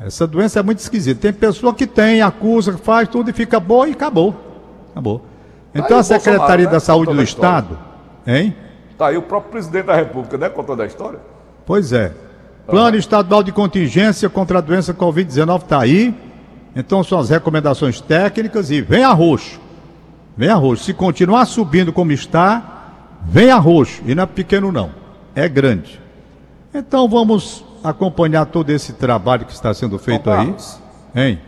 Essa 0.00 0.26
doença 0.26 0.60
é 0.60 0.62
muito 0.62 0.78
esquisita. 0.78 1.20
Tem 1.20 1.32
pessoa 1.32 1.74
que 1.74 1.86
tem, 1.86 2.22
acusa, 2.22 2.76
faz 2.78 3.08
tudo 3.08 3.28
e 3.30 3.32
fica 3.32 3.58
boa 3.60 3.88
e 3.88 3.92
acabou. 3.92 4.34
Acabou. 4.92 5.22
Então 5.74 5.96
aí 5.96 6.00
a 6.00 6.02
Secretaria 6.04 6.66
né, 6.66 6.72
da 6.72 6.80
Saúde 6.80 7.06
contando 7.06 7.16
do. 7.18 7.22
Estado, 7.24 7.78
hein? 8.26 8.54
Tá 8.98 9.06
aí 9.06 9.16
o 9.16 9.22
próprio 9.22 9.52
presidente 9.52 9.86
da 9.86 9.94
República, 9.94 10.36
né, 10.36 10.48
contando 10.48 10.82
a 10.82 10.86
história. 10.86 11.20
Pois 11.64 11.92
é. 11.92 12.12
Plano 12.66 12.96
estadual 12.96 13.44
de 13.44 13.52
contingência 13.52 14.28
contra 14.28 14.58
a 14.58 14.60
doença 14.60 14.92
Covid-19 14.92 15.62
está 15.62 15.80
aí. 15.80 16.14
Então 16.74 17.04
são 17.04 17.18
as 17.18 17.30
recomendações 17.30 18.00
técnicas 18.00 18.70
e 18.72 18.82
vem 18.82 19.04
arroxo. 19.04 19.60
Vem 20.36 20.48
arroxo. 20.50 20.84
Se 20.84 20.92
continuar 20.92 21.46
subindo 21.46 21.92
como 21.92 22.10
está, 22.10 22.90
vem 23.24 23.50
arroxo. 23.50 24.02
E 24.04 24.14
não 24.14 24.24
é 24.24 24.26
pequeno 24.26 24.72
não, 24.72 24.90
é 25.34 25.48
grande. 25.48 26.00
Então 26.74 27.08
vamos 27.08 27.64
acompanhar 27.82 28.46
todo 28.46 28.70
esse 28.70 28.92
trabalho 28.92 29.46
que 29.46 29.52
está 29.52 29.72
sendo 29.72 29.98
feito 29.98 30.28
aí. 30.28 30.46
Carlos, 30.46 30.80
Hein? 31.14 31.40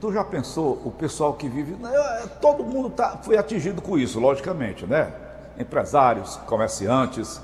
Tu 0.00 0.12
já 0.12 0.22
pensou 0.24 0.82
o 0.84 0.90
pessoal 0.90 1.34
que 1.34 1.48
vive. 1.48 1.76
É, 1.84 2.26
Todo 2.40 2.64
mundo 2.64 2.90
tá, 2.90 3.18
foi 3.22 3.36
atingido 3.36 3.80
com 3.80 3.98
isso, 3.98 4.20
logicamente, 4.20 4.84
né? 4.86 5.12
Empresários, 5.58 6.36
comerciantes, 6.46 7.40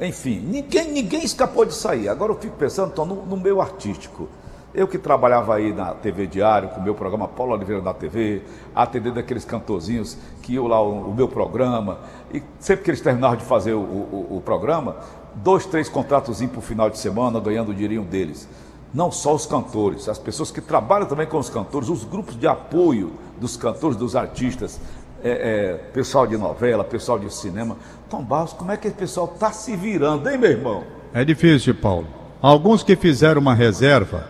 Enfim, 0.00 0.40
ninguém, 0.40 0.90
ninguém 0.90 1.22
escapou 1.22 1.66
de 1.66 1.74
sair. 1.74 2.08
Agora 2.08 2.32
eu 2.32 2.38
fico 2.38 2.56
pensando, 2.56 2.92
Tom, 2.92 3.04
no, 3.04 3.26
no 3.26 3.36
meu 3.36 3.60
artístico. 3.60 4.28
Eu 4.72 4.88
que 4.88 4.96
trabalhava 4.96 5.56
aí 5.56 5.74
na 5.74 5.92
TV 5.92 6.26
Diário, 6.26 6.68
com 6.70 6.80
o 6.80 6.82
meu 6.82 6.94
programa 6.94 7.28
Paulo 7.28 7.52
Oliveira 7.52 7.82
da 7.82 7.92
TV, 7.92 8.42
atendendo 8.74 9.18
aqueles 9.18 9.44
cantorzinhos 9.44 10.16
que 10.42 10.54
iam 10.54 10.66
lá 10.66 10.80
o, 10.80 11.10
o 11.10 11.14
meu 11.14 11.28
programa, 11.28 11.98
e 12.32 12.40
sempre 12.60 12.84
que 12.84 12.90
eles 12.90 13.00
terminavam 13.00 13.36
de 13.36 13.44
fazer 13.44 13.74
o, 13.74 13.80
o, 13.80 14.36
o 14.36 14.42
programa, 14.42 14.96
dois, 15.34 15.66
três 15.66 15.88
contratos 15.88 16.40
para 16.40 16.58
o 16.58 16.62
final 16.62 16.88
de 16.88 16.98
semana, 16.98 17.40
ganhando 17.40 17.70
o 17.70 17.74
dinheirinho 17.74 18.04
deles. 18.04 18.48
Não 18.94 19.10
só 19.10 19.34
os 19.34 19.44
cantores, 19.44 20.08
as 20.08 20.18
pessoas 20.18 20.50
que 20.50 20.60
trabalham 20.60 21.06
também 21.06 21.26
com 21.26 21.38
os 21.38 21.50
cantores, 21.50 21.88
os 21.88 22.04
grupos 22.04 22.38
de 22.38 22.46
apoio 22.46 23.12
dos 23.40 23.56
cantores, 23.56 23.96
dos 23.96 24.16
artistas, 24.16 24.80
é, 25.22 25.30
é, 25.30 25.72
pessoal 25.92 26.26
de 26.26 26.36
novela, 26.36 26.84
pessoal 26.84 27.18
de 27.18 27.32
cinema. 27.32 27.76
Tom 28.08 28.22
Barros, 28.22 28.52
como 28.52 28.72
é 28.72 28.76
que 28.76 28.88
esse 28.88 28.96
pessoal 28.96 29.30
está 29.32 29.52
se 29.52 29.76
virando, 29.76 30.28
hein, 30.28 30.38
meu 30.38 30.50
irmão? 30.50 30.84
É 31.12 31.24
difícil, 31.24 31.74
Paulo. 31.74 32.06
Alguns 32.40 32.82
que 32.82 32.96
fizeram 32.96 33.40
uma 33.40 33.54
reserva, 33.54 34.26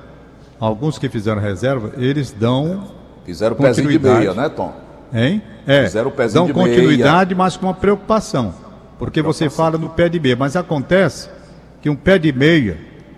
alguns 0.59 0.99
que 0.99 1.09
fizeram 1.09 1.41
reserva, 1.41 1.93
eles 1.97 2.33
dão. 2.33 2.89
Fizeram 3.25 3.55
pezinho 3.57 3.89
de 3.89 3.99
meia, 3.99 4.35
né, 4.35 4.49
Tom? 4.49 4.73
Hein? 5.13 5.43
É. 5.67 5.85
Fizeram 5.85 6.09
o 6.09 6.13
pezinho 6.13 6.45
dão 6.45 6.47
de 6.47 6.53
continuidade, 6.53 7.35
meia. 7.35 7.39
mas 7.45 7.57
com 7.57 7.67
uma 7.67 7.75
preocupação. 7.75 8.55
Porque 8.99 9.23
você 9.23 9.49
fala 9.49 9.79
no 9.79 9.89
pé 9.89 10.09
de 10.09 10.21
meia, 10.21 10.37
mas 10.37 10.57
acontece 10.57 11.29
que 11.81 11.89
um 11.89 11.97
pé 11.97 12.19
de 12.19 12.33
meia, 12.33 12.77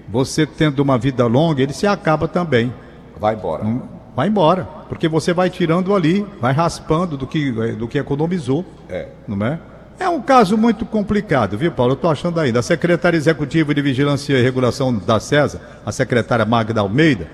você 0.08 0.46
tendo 0.46 0.80
uma 0.80 0.96
vida 0.98 1.26
longa, 1.26 1.62
ele 1.62 1.72
se 1.72 1.86
acaba 1.86 2.28
também. 2.28 2.72
Vai 3.18 3.34
embora. 3.34 3.64
Não- 3.64 4.01
Vai 4.14 4.28
embora, 4.28 4.64
porque 4.88 5.08
você 5.08 5.32
vai 5.32 5.48
tirando 5.48 5.94
ali, 5.94 6.26
vai 6.40 6.52
raspando 6.52 7.16
do 7.16 7.26
que, 7.26 7.50
do 7.74 7.88
que 7.88 7.98
economizou, 7.98 8.64
É. 8.88 9.08
não 9.26 9.44
é? 9.46 9.58
É 9.98 10.08
um 10.08 10.20
caso 10.20 10.58
muito 10.58 10.84
complicado, 10.84 11.56
viu, 11.56 11.70
Paulo? 11.70 11.92
Eu 11.92 11.94
estou 11.96 12.10
achando 12.10 12.40
ainda. 12.40 12.58
A 12.58 12.62
secretária 12.62 13.16
executiva 13.16 13.72
de 13.72 13.80
Vigilância 13.80 14.34
e 14.36 14.42
Regulação 14.42 14.92
da 14.94 15.20
CESA, 15.20 15.60
a 15.86 15.92
secretária 15.92 16.44
Magda 16.44 16.80
Almeida, 16.80 17.28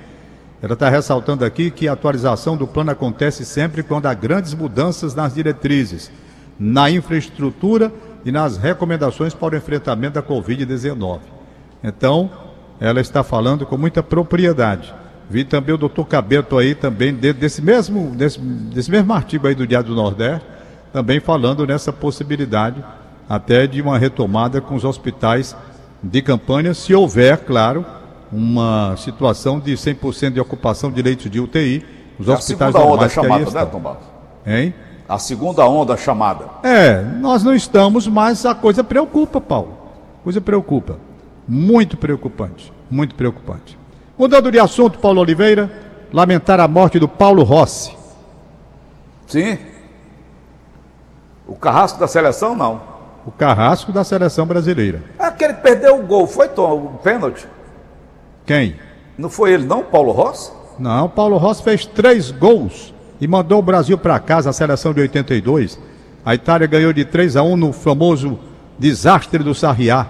ela 0.61 0.75
está 0.75 0.89
ressaltando 0.89 1.45
aqui 1.45 1.71
que 1.71 1.89
a 1.89 1.93
atualização 1.93 2.57
do 2.57 2.67
plano 2.67 2.91
acontece 2.91 3.45
sempre 3.45 3.83
quando 3.83 4.07
há 4.07 4.15
grandes 4.15 4.55
mudanças 4.55 5.15
nas 5.15 5.35
diretrizes, 5.35 6.11
na 6.59 6.91
infraestrutura 6.91 7.93
e 8.25 8.31
nas 8.33 8.57
recomendações 8.57 9.33
para 9.35 9.55
o 9.55 9.59
enfrentamento 9.59 10.15
da 10.15 10.23
Covid-19. 10.23 11.21
Então, 11.83 12.31
ela 12.81 13.01
está 13.01 13.23
falando 13.23 13.65
com 13.65 13.79
muita 13.79 14.03
propriedade. 14.03 14.93
Vi 15.31 15.45
também 15.45 15.75
o 15.75 15.79
doutor 15.79 16.07
Cabeto 16.07 16.57
aí 16.57 16.75
também, 16.75 17.13
dentro 17.13 17.41
desse 17.41 17.61
mesmo, 17.61 18.11
desse, 18.13 18.41
desse 18.41 18.91
mesmo 18.91 19.13
artigo 19.13 19.47
aí 19.47 19.55
do 19.55 19.67
Diário 19.67 19.89
do 19.89 19.95
Nordeste, 19.95 20.47
também 20.93 21.21
falando 21.21 21.67
nessa 21.67 21.93
possibilidade 21.93 22.83
até 23.29 23.67
de 23.67 23.83
uma 23.83 23.99
retomada 23.99 24.61
com 24.61 24.75
os 24.75 24.85
hospitais 24.85 25.55
de 26.03 26.23
campanha, 26.23 26.73
se 26.73 26.95
houver, 26.95 27.39
claro, 27.39 27.85
uma 28.33 28.95
situação 28.97 29.61
de 29.61 29.73
100% 29.73 30.33
de 30.33 30.41
ocupação 30.41 30.91
de 30.91 31.03
leitos 31.03 31.31
de 31.31 31.41
UTI, 31.41 31.85
os 32.19 32.29
É 32.29 32.33
a 32.33 32.35
hospitais 32.35 32.73
segunda 32.73 32.93
onda 32.93 33.09
chamada, 33.09 33.51
né. 33.51 33.67
Tom 33.67 33.81
Barros? 33.81 34.05
Hein? 34.47 34.75
A 35.09 35.19
segunda 35.19 35.67
onda 35.67 35.97
chamada. 35.97 36.45
É, 36.63 37.03
nós 37.03 37.43
não 37.43 37.55
estamos, 37.55 38.07
mas 38.07 38.45
a 38.47 38.55
coisa 38.55 38.83
preocupa, 38.83 39.41
Paulo. 39.41 39.79
Coisa 40.25 40.41
preocupa. 40.41 40.99
Muito 41.47 41.97
preocupante. 41.97 42.73
Muito 42.91 43.15
preocupante. 43.15 43.79
Mudando 44.19 44.51
de 44.51 44.59
assunto, 44.59 44.99
Paulo 44.99 45.21
Oliveira, 45.21 45.71
lamentar 46.13 46.59
a 46.59 46.67
morte 46.67 46.99
do 46.99 47.07
Paulo 47.07 47.45
Rossi. 47.45 47.97
Sim. 49.29 49.57
O 51.47 51.55
carrasco 51.55 52.01
da 52.01 52.09
seleção, 52.09 52.57
não. 52.57 52.81
O 53.25 53.31
carrasco 53.31 53.93
da 53.93 54.03
seleção 54.03 54.45
brasileira. 54.45 55.03
Aquele 55.19 55.55
que 55.55 55.63
perdeu 55.63 56.01
o 56.01 56.03
gol, 56.03 56.27
foi, 56.27 56.49
Tom, 56.49 56.95
o 56.95 56.99
pênalti? 56.99 57.47
Quem? 58.45 58.77
Não 59.17 59.31
foi 59.31 59.53
ele, 59.53 59.65
não, 59.65 59.85
Paulo 59.85 60.11
Rossi? 60.11 60.51
Não, 60.79 61.09
Paulo 61.09 61.37
Rossi 61.37 61.63
fez 61.63 61.87
três 61.87 62.33
gols 62.33 62.93
e 63.21 63.29
mandou 63.29 63.61
o 63.61 63.63
Brasil 63.63 63.97
para 63.97 64.19
casa, 64.19 64.51
a 64.51 64.53
seleção 64.53 64.93
de 64.93 65.01
82. 65.01 65.79
A 66.25 66.35
Itália 66.35 66.67
ganhou 66.67 66.93
de 66.93 67.05
3 67.05 67.37
a 67.37 67.43
1 67.43 67.57
no 67.57 67.73
famoso 67.73 68.39
desastre 68.79 69.45
do 69.45 69.55
Sarriá. 69.55 70.07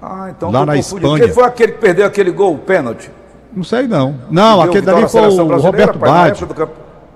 Ah, 0.00 0.28
então 0.30 0.50
Lá 0.50 0.64
na. 0.64 0.76
Espanha. 0.76 1.24
Quem 1.24 1.32
foi 1.32 1.44
aquele 1.44 1.72
que 1.72 1.78
perdeu 1.78 2.06
aquele 2.06 2.30
gol, 2.30 2.54
o 2.54 2.58
pênalti? 2.58 3.10
Não 3.54 3.64
sei 3.64 3.86
não. 3.86 4.14
Não, 4.30 4.60
aquele 4.62 4.86
dali 4.86 5.08
foi 5.08 5.26
o 5.28 5.56
Roberto 5.58 5.98
na 5.98 6.06
Baggio. 6.06 6.48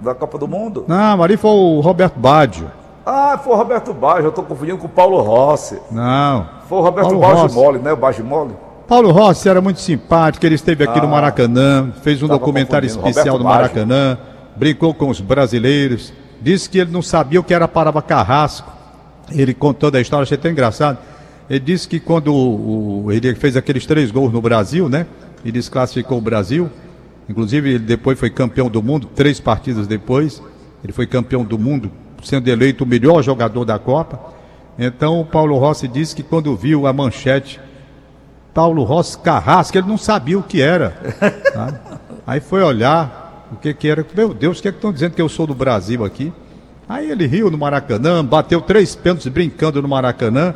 da 0.00 0.14
Copa 0.14 0.36
do 0.38 0.48
Mundo? 0.48 0.84
Não, 0.88 1.22
ali 1.22 1.36
foi 1.36 1.50
o 1.50 1.80
Roberto 1.80 2.18
Baggio. 2.18 2.70
Ah, 3.06 3.38
foi 3.42 3.52
o 3.52 3.56
Roberto 3.56 3.92
Baggio, 3.92 4.24
eu 4.26 4.32
tô 4.32 4.42
confundindo 4.42 4.78
com 4.78 4.86
o 4.86 4.90
Paulo 4.90 5.20
Rossi. 5.20 5.78
Não. 5.90 6.46
Foi 6.68 6.78
o 6.78 6.80
Roberto 6.80 7.08
Paulo 7.08 7.20
Baggio 7.20 7.42
Rossi. 7.42 7.54
Mole, 7.54 7.78
né? 7.78 7.92
O 7.92 7.96
Baggio 7.96 8.24
Mole. 8.24 8.52
Paulo 8.88 9.10
Rossi 9.12 9.48
era 9.48 9.60
muito 9.60 9.80
simpático, 9.80 10.44
ele 10.44 10.54
esteve 10.56 10.84
aqui 10.84 11.00
no 11.00 11.08
Maracanã, 11.08 11.90
fez 12.02 12.22
um 12.22 12.26
Ah, 12.26 12.30
documentário 12.30 12.86
especial 12.86 13.36
Roberto 13.36 13.38
no 13.38 13.44
Maracanã, 13.44 14.18
brincou 14.56 14.92
com 14.92 15.08
os 15.08 15.20
brasileiros, 15.20 16.12
disse 16.40 16.68
que 16.68 16.78
ele 16.78 16.90
não 16.90 17.00
sabia 17.02 17.40
o 17.40 17.44
que 17.44 17.54
era 17.54 17.66
parava 17.68 18.02
carrasco. 18.02 18.70
Ele 19.30 19.54
contando 19.54 19.96
a 19.96 20.00
história, 20.00 20.22
achei 20.24 20.36
até 20.36 20.50
engraçado. 20.50 20.98
Ele 21.48 21.60
disse 21.60 21.88
que 21.88 21.98
quando 22.00 22.28
o- 22.34 23.04
o- 23.06 23.12
ele 23.12 23.34
fez 23.34 23.56
aqueles 23.56 23.86
três 23.86 24.10
gols 24.10 24.32
no 24.32 24.40
Brasil, 24.40 24.88
né? 24.88 25.06
E 25.44 25.52
desclassificou 25.52 26.18
o 26.18 26.20
Brasil. 26.20 26.70
Inclusive, 27.28 27.70
ele 27.70 27.78
depois 27.78 28.18
foi 28.18 28.30
campeão 28.30 28.68
do 28.68 28.82
mundo, 28.82 29.08
três 29.14 29.38
partidas 29.38 29.86
depois. 29.86 30.42
Ele 30.82 30.92
foi 30.92 31.06
campeão 31.06 31.44
do 31.44 31.58
mundo, 31.58 31.90
sendo 32.22 32.48
eleito 32.48 32.84
o 32.84 32.86
melhor 32.86 33.22
jogador 33.22 33.64
da 33.64 33.78
Copa. 33.78 34.34
Então, 34.78 35.20
o 35.20 35.24
Paulo 35.24 35.56
Rossi 35.58 35.86
disse 35.86 36.14
que 36.14 36.22
quando 36.22 36.54
viu 36.56 36.86
a 36.86 36.92
manchete 36.92 37.60
Paulo 38.52 38.84
Rossi 38.84 39.18
Carrasco, 39.18 39.76
ele 39.76 39.88
não 39.88 39.98
sabia 39.98 40.38
o 40.38 40.42
que 40.42 40.60
era. 40.60 40.90
tá? 41.52 41.98
Aí 42.26 42.40
foi 42.40 42.62
olhar 42.62 43.48
o 43.52 43.56
que, 43.56 43.74
que 43.74 43.88
era. 43.88 44.06
Meu 44.14 44.32
Deus, 44.32 44.58
o 44.58 44.62
que 44.62 44.68
é 44.68 44.70
estão 44.70 44.92
dizendo 44.92 45.14
que 45.14 45.22
eu 45.22 45.28
sou 45.28 45.46
do 45.46 45.54
Brasil 45.54 46.04
aqui? 46.04 46.32
Aí 46.88 47.10
ele 47.10 47.26
riu 47.26 47.50
no 47.50 47.58
Maracanã, 47.58 48.24
bateu 48.24 48.60
três 48.60 48.94
pênaltis 48.94 49.26
brincando 49.28 49.80
no 49.80 49.88
Maracanã. 49.88 50.54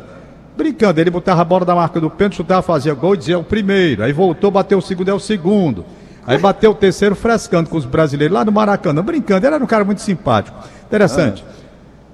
Brincando, 0.59 0.99
ele 0.99 1.09
botava 1.09 1.41
a 1.41 1.45
bola 1.45 1.63
da 1.63 1.73
marca 1.73 2.01
do 2.01 2.09
pênalti, 2.09 2.35
chutava, 2.35 2.61
fazia 2.61 2.93
gol 2.93 3.13
e 3.13 3.17
dizia 3.17 3.35
é 3.35 3.37
o 3.37 3.43
primeiro. 3.45 4.03
Aí 4.03 4.11
voltou, 4.11 4.51
bateu 4.51 4.77
o 4.77 4.81
segundo, 4.81 5.07
é 5.07 5.13
o 5.13 5.19
segundo. 5.19 5.85
Aí 6.27 6.37
bateu 6.37 6.71
o 6.71 6.75
terceiro 6.75 7.15
frescando 7.15 7.69
com 7.69 7.77
os 7.77 7.85
brasileiros 7.85 8.35
lá 8.35 8.43
no 8.43 8.51
Maracanã, 8.51 9.01
brincando. 9.01 9.47
Ele 9.47 9.55
era 9.55 9.63
um 9.63 9.67
cara 9.67 9.85
muito 9.85 10.01
simpático. 10.01 10.59
Interessante. 10.85 11.45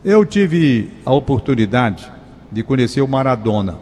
Eu 0.04 0.24
tive 0.24 0.92
a 1.04 1.12
oportunidade 1.12 2.08
de 2.52 2.62
conhecer 2.62 3.02
o 3.02 3.08
Maradona. 3.08 3.80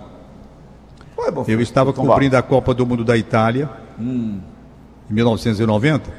Foi, 1.14 1.30
bom 1.30 1.44
Eu 1.46 1.60
estava 1.60 1.92
Tom 1.92 2.06
cobrindo 2.06 2.38
a 2.38 2.42
Copa 2.42 2.74
do 2.74 2.86
Mundo 2.86 3.04
da 3.04 3.18
Itália 3.18 3.70
em 4.00 4.42
1990 5.10 6.10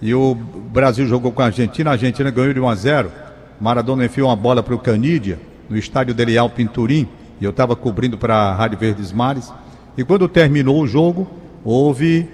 e 0.00 0.14
o 0.14 0.36
Brasil 0.36 1.08
jogou 1.08 1.32
com 1.32 1.42
a 1.42 1.46
Argentina, 1.46 1.90
a 1.90 1.94
Argentina 1.94 2.30
ganhou 2.30 2.54
de 2.54 2.60
1 2.60 2.68
a 2.68 2.74
0. 2.76 3.12
Maradona 3.60 4.04
enfiou 4.04 4.28
uma 4.28 4.36
bola 4.36 4.62
para 4.62 4.76
o 4.76 4.78
Canídia 4.78 5.40
no 5.68 5.76
estádio 5.76 6.14
Delial 6.14 6.48
Pinturim 6.48 7.08
e 7.40 7.44
eu 7.44 7.50
estava 7.50 7.74
cobrindo 7.74 8.18
para 8.18 8.34
a 8.34 8.54
Rádio 8.54 8.78
Verdes 8.78 9.12
Mares. 9.12 9.52
E 9.96 10.04
quando 10.04 10.28
terminou 10.28 10.80
o 10.80 10.86
jogo, 10.86 11.28
houve 11.64 12.28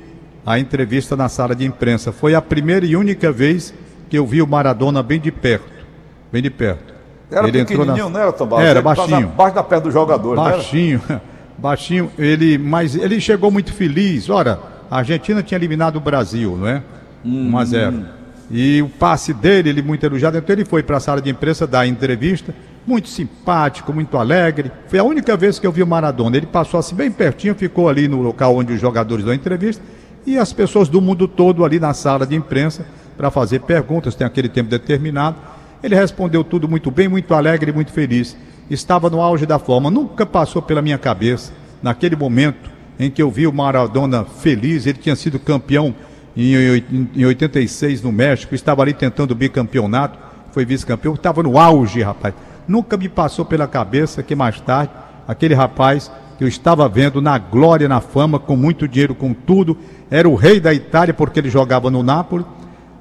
a 0.45 0.59
entrevista 0.59 1.17
na 1.17 1.29
sala 1.29 1.55
de 1.55 1.65
imprensa. 1.65 2.13
Foi 2.13 2.35
a 2.35 2.43
primeira 2.43 2.85
e 2.85 2.97
única 2.97 3.31
vez 3.31 3.73
que 4.09 4.19
eu 4.19 4.27
vi 4.27 4.43
o 4.43 4.47
Maradona 4.47 5.03
bem 5.03 5.21
de 5.21 5.31
perto, 5.31 5.85
bem 6.33 6.43
de 6.43 6.51
perto. 6.51 6.95
Era 7.31 7.51
pequenininho, 7.51 8.09
né, 8.09 8.31
Tom 8.33 8.47
Barros? 8.47 8.65
Era 8.65 8.79
Ele 8.79 8.85
tava 8.85 8.97
baixinho. 8.97 9.29
Abaixo 9.29 9.55
da 9.55 9.63
perna 9.63 9.85
do 9.85 9.91
jogador? 9.91 10.37
Baixinho, 10.37 11.03
baixinho, 11.59 12.11
ele, 12.19 12.59
mas 12.59 12.95
ele 12.95 13.21
chegou 13.21 13.51
muito 13.51 13.73
feliz. 13.73 14.31
Ora, 14.31 14.61
a 14.91 14.99
Argentina 14.99 15.43
tinha 15.43 15.59
eliminado 15.59 15.97
o 15.97 16.01
Brasil, 16.01 16.57
não 16.57 16.69
é? 16.69 16.83
1 17.25 17.59
a 17.59 17.65
0. 17.65 18.05
E 18.49 18.81
o 18.81 18.89
passe 18.89 19.35
dele, 19.35 19.71
ele 19.71 19.83
muito 19.83 20.07
elogiado, 20.07 20.39
então 20.39 20.55
ele 20.55 20.65
foi 20.65 20.83
para 20.83 20.99
a 20.99 21.01
sala 21.01 21.21
de 21.21 21.29
imprensa 21.29 21.67
dar 21.67 21.81
a 21.81 21.87
entrevista, 21.87 22.55
muito 22.87 23.09
simpático, 23.09 23.93
muito 23.93 24.17
alegre. 24.17 24.71
Foi 24.87 24.99
a 24.99 25.05
única 25.05 25.37
vez 25.37 25.59
que 25.59 25.67
eu 25.67 25.73
vi 25.73 25.83
o 25.83 25.87
Maradona. 25.87 26.37
Ele 26.37 26.47
passou 26.47 26.79
assim 26.79 26.95
bem 26.95 27.11
pertinho, 27.11 27.55
ficou 27.55 27.89
ali 27.89 28.07
no 28.07 28.23
local 28.23 28.57
onde 28.57 28.73
os 28.73 28.81
jogadores 28.81 29.25
dão 29.25 29.35
entrevista 29.35 29.83
e 30.27 30.39
as 30.39 30.53
pessoas 30.53 30.89
do 30.89 31.01
mundo 31.01 31.27
todo 31.27 31.65
ali 31.65 31.79
na 31.79 31.95
sala 31.95 32.27
de 32.27 32.35
imprensa 32.35 32.87
para 33.17 33.31
fazer 33.31 33.61
perguntas, 33.61 34.15
tem 34.15 34.27
aquele 34.27 34.49
tempo 34.49 34.69
determinado. 34.69 35.37
Ele 35.83 35.95
respondeu 35.95 36.45
tudo 36.45 36.69
muito 36.69 36.91
bem, 36.91 37.09
muito 37.09 37.33
alegre, 37.35 37.73
muito 37.73 37.93
feliz. 37.93 38.37
Estava 38.69 39.09
no 39.09 39.21
auge 39.21 39.47
da 39.47 39.59
forma. 39.59 39.91
Nunca 39.91 40.27
passou 40.27 40.61
pela 40.61 40.83
minha 40.83 40.99
cabeça, 40.99 41.53
naquele 41.83 42.17
momento 42.17 42.71
em 42.99 43.11
que 43.11 43.23
eu 43.23 43.31
vi 43.31 43.47
o 43.47 43.53
Maradona 43.53 44.25
feliz, 44.25 44.87
ele 44.87 44.99
tinha 44.99 45.15
sido 45.15 45.39
campeão 45.39 45.95
em 46.37 47.25
86 47.25 48.03
no 48.03 48.13
México, 48.13 48.55
estava 48.55 48.83
ali 48.83 48.93
tentando 48.93 49.31
o 49.31 49.35
bicampeonato, 49.35 50.19
foi 50.53 50.65
vice-campeão, 50.65 51.15
estava 51.15 51.43
no 51.43 51.59
auge, 51.59 52.03
rapaz. 52.03 52.35
Nunca 52.67 52.97
me 52.97 53.09
passou 53.09 53.45
pela 53.45 53.67
cabeça 53.67 54.23
que 54.23 54.35
mais 54.35 54.61
tarde, 54.61 54.93
aquele 55.27 55.55
rapaz 55.55 56.11
que 56.37 56.45
eu 56.45 56.49
estava 56.49 56.89
vendo 56.89 57.23
na 57.23 57.39
glória, 57.39 57.89
na 57.89 58.01
fama, 58.01 58.39
com 58.39 58.57
muito 58.57 58.87
dinheiro, 58.87 59.15
com 59.15 59.33
tudo, 59.33 59.77
era 60.11 60.29
o 60.29 60.35
rei 60.35 60.61
da 60.61 60.75
Itália 60.75 61.15
porque 61.15 61.41
ele 61.41 61.49
jogava 61.49 61.91
no 61.91 62.03
Nápoles. 62.03 62.47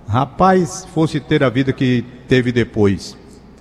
Rapaz, 0.08 0.86
fosse 0.94 1.20
ter 1.20 1.44
a 1.44 1.50
vida 1.50 1.74
que 1.74 2.04
teve 2.28 2.52
depois, 2.52 3.18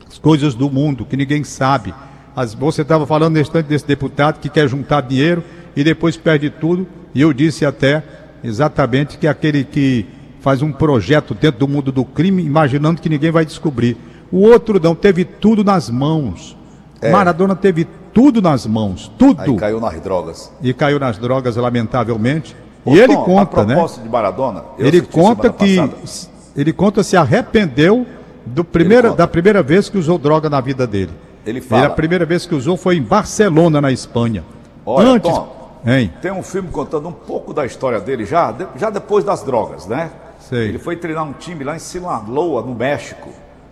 as 0.07 0.19
coisas 0.19 0.55
do 0.55 0.71
mundo 0.71 1.05
que 1.05 1.17
ninguém 1.17 1.43
sabe, 1.43 1.95
As, 2.37 2.53
você 2.53 2.83
estava 2.83 3.07
falando 3.07 3.35
nesse 3.35 3.49
instante 3.49 3.67
desse 3.67 3.87
deputado 3.87 4.41
que 4.41 4.49
quer 4.49 4.69
juntar 4.69 5.03
dinheiro 5.03 5.45
e 5.77 5.85
depois 5.85 6.17
perde 6.17 6.51
tudo. 6.51 6.87
E 7.15 7.21
eu 7.21 7.33
disse 7.33 7.65
até 7.65 8.03
exatamente 8.43 9.17
que 9.19 9.27
aquele 9.27 9.63
que 9.63 10.05
faz 10.41 10.61
um 10.61 10.73
projeto 10.73 11.33
dentro 11.33 11.61
do 11.61 11.69
mundo 11.69 11.93
do 11.93 12.05
crime, 12.05 12.45
imaginando 12.45 13.01
que 13.01 13.09
ninguém 13.09 13.31
vai 13.31 13.45
descobrir. 13.45 13.97
O 14.33 14.41
outro 14.41 14.81
não, 14.81 14.95
teve 14.95 15.25
tudo 15.25 15.63
nas 15.63 15.89
mãos. 15.91 16.57
É. 17.01 17.11
Maradona 17.11 17.55
teve 17.55 17.87
tudo 18.13 18.41
nas 18.41 18.67
mãos, 18.67 19.11
tudo. 19.19 19.41
Aí 19.43 19.57
caiu 19.57 19.81
nas 19.81 20.01
drogas. 20.01 20.53
E 20.63 20.73
caiu 20.73 20.99
nas 20.99 21.19
drogas, 21.19 21.57
lamentavelmente. 21.57 22.57
Ô, 22.85 22.95
e 22.95 23.01
ele 23.01 23.15
Tom, 23.15 23.25
conta, 23.25 23.61
a 23.63 23.65
né? 23.65 23.87
de 24.03 24.09
Maradona, 24.09 24.65
Ele 24.79 25.01
conta 25.01 25.51
que 25.51 25.77
passada. 25.77 26.31
ele 26.55 26.73
conta 26.73 27.03
se 27.03 27.17
arrependeu 27.17 28.07
do 28.47 28.63
primeira, 28.63 29.11
da 29.13 29.27
primeira 29.27 29.63
vez 29.63 29.89
que 29.89 29.97
usou 29.97 30.19
droga 30.19 30.51
na 30.51 30.61
vida 30.61 30.87
dele. 30.87 31.13
Ele 31.47 31.61
fala. 31.61 31.87
a 31.87 31.91
primeira 31.91 32.25
vez 32.25 32.47
que 32.47 32.55
usou 32.55 32.77
foi 32.77 32.97
em 32.97 33.03
Barcelona, 33.03 33.81
na 33.81 33.91
Espanha. 33.91 34.45
Olha, 34.85 35.09
Antes, 35.09 35.31
Tom, 35.31 35.81
hein? 35.87 36.13
Tem 36.21 36.31
um 36.33 36.43
filme 36.43 36.69
contando 36.69 37.09
um 37.09 37.13
pouco 37.13 37.53
da 37.53 37.65
história 37.67 38.01
dele 38.01 38.25
já, 38.25 38.55
já 38.77 38.91
depois 38.91 39.25
das 39.25 39.43
drogas, 39.43 39.87
né? 39.87 40.11
Sei. 40.41 40.69
Ele 40.69 40.79
foi 40.79 40.97
treinar 40.97 41.25
um 41.25 41.33
time 41.33 41.65
lá 41.65 41.75
em 41.75 41.79
Sinaloa, 41.79 42.63
no 42.63 42.75
México, 42.75 43.31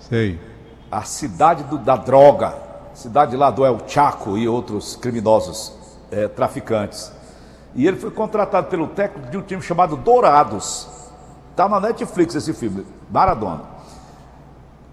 Sei. 0.08 0.38
a 0.90 1.02
cidade 1.02 1.62
do- 1.64 1.78
da 1.78 1.96
droga, 1.96 2.54
cidade 2.94 3.34
lá 3.36 3.50
do 3.50 3.64
El 3.64 3.78
Chaco 3.86 4.36
e 4.36 4.46
outros 4.46 4.94
criminosos 4.96 5.72
eh, 6.10 6.28
traficantes. 6.28 7.10
E 7.74 7.86
ele 7.86 7.96
foi 7.96 8.10
contratado 8.10 8.66
pelo 8.66 8.86
técnico 8.88 9.30
de 9.30 9.38
um 9.38 9.42
time 9.42 9.62
chamado 9.62 9.96
Dourados. 9.96 10.86
Tá 11.56 11.66
na 11.68 11.80
Netflix 11.80 12.34
esse 12.34 12.52
filme, 12.52 12.86
Maradona. 13.10 13.62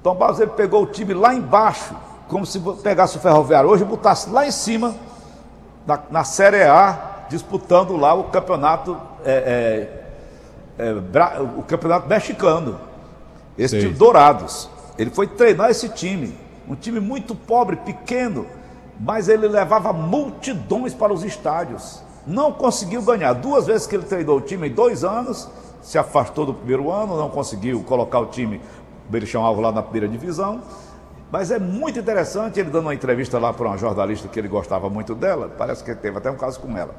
Tom 0.01 0.15
Barros 0.15 0.39
ele 0.39 0.51
pegou 0.51 0.83
o 0.83 0.85
time 0.85 1.13
lá 1.13 1.33
embaixo, 1.33 1.93
como 2.29 2.45
se 2.45 2.57
pegasse 2.81 3.17
o 3.17 3.19
ferroviário 3.19 3.69
hoje 3.69 3.83
e 3.83 3.85
botasse 3.85 4.29
lá 4.29 4.47
em 4.47 4.51
cima, 4.51 4.95
na, 5.85 5.99
na 6.09 6.23
Série 6.23 6.63
A, 6.63 7.25
disputando 7.29 7.97
lá 7.97 8.13
o 8.13 8.25
campeonato, 8.25 8.97
é, 9.25 9.99
é, 10.77 10.85
é, 10.85 11.41
o 11.57 11.63
campeonato 11.63 12.07
mexicano. 12.07 12.79
Esse 13.57 13.71
Sei. 13.71 13.79
time 13.81 13.93
Dourados. 13.93 14.69
Ele 14.99 15.09
foi 15.09 15.27
treinar 15.27 15.69
esse 15.69 15.87
time, 15.87 16.37
um 16.67 16.75
time 16.75 16.99
muito 16.99 17.33
pobre, 17.33 17.77
pequeno, 17.77 18.45
mas 18.99 19.29
ele 19.29 19.47
levava 19.47 19.93
multidões 19.93 20.93
para 20.93 21.13
os 21.13 21.23
estádios. 21.23 22.03
Não 22.27 22.51
conseguiu 22.51 23.01
ganhar. 23.01 23.31
Duas 23.31 23.65
vezes 23.65 23.87
que 23.87 23.95
ele 23.95 24.03
treinou 24.03 24.37
o 24.37 24.41
time 24.41 24.67
em 24.67 24.73
dois 24.73 25.05
anos, 25.05 25.49
se 25.81 25.97
afastou 25.97 26.45
do 26.45 26.53
primeiro 26.53 26.91
ano, 26.91 27.15
não 27.15 27.29
conseguiu 27.29 27.81
colocar 27.83 28.19
o 28.19 28.25
time, 28.25 28.59
ele 29.11 29.25
chamava 29.25 29.61
lá 29.61 29.71
na 29.71 29.81
primeira 29.81 30.09
divisão. 30.09 30.61
Mas 31.31 31.49
é 31.49 31.59
muito 31.59 31.97
interessante 31.97 32.59
ele 32.59 32.69
dando 32.69 32.87
uma 32.87 32.93
entrevista 32.93 33.39
lá 33.39 33.53
para 33.53 33.67
uma 33.67 33.77
jornalista 33.77 34.27
que 34.27 34.37
ele 34.37 34.49
gostava 34.49 34.89
muito 34.89 35.15
dela, 35.15 35.49
parece 35.57 35.81
que 35.81 35.95
teve 35.95 36.17
até 36.17 36.29
um 36.29 36.35
caso 36.35 36.59
com 36.59 36.77
ela. 36.77 36.93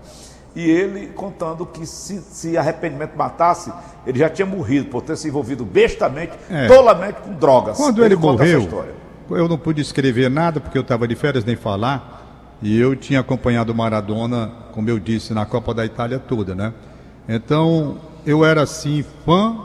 E 0.54 0.68
ele 0.68 1.08
contando 1.08 1.64
que 1.64 1.86
se, 1.86 2.20
se 2.20 2.56
arrependimento 2.58 3.16
matasse, 3.16 3.72
ele 4.06 4.18
já 4.18 4.28
tinha 4.28 4.44
morrido 4.46 4.86
por 4.86 5.02
ter 5.02 5.16
se 5.16 5.28
envolvido 5.28 5.64
bestamente, 5.64 6.32
É. 6.50 6.66
tolamente 6.66 7.20
com 7.20 7.32
drogas. 7.34 7.76
Quando 7.76 8.04
ele, 8.04 8.14
essa 8.14 8.22
morreu, 8.22 8.84
eu 9.30 9.48
não 9.48 9.56
pude 9.56 9.80
escrever 9.80 10.28
nada 10.28 10.58
porque 10.60 10.76
eu 10.76 10.82
estava 10.82 11.06
de 11.06 11.14
férias 11.14 11.44
nem 11.44 11.54
falar. 11.54 12.18
E 12.62 12.78
eu 12.78 12.94
tinha 12.96 13.20
acompanhado 13.20 13.72
o 13.72 13.74
Maradona, 13.74 14.52
como 14.72 14.90
eu 14.90 14.98
disse, 14.98 15.32
na 15.32 15.46
Copa 15.46 15.72
da 15.72 15.84
Itália 15.84 16.18
toda, 16.18 16.54
né? 16.54 16.74
Então, 17.28 17.96
eu 18.26 18.44
era 18.44 18.62
assim, 18.62 19.04
fã 19.24 19.56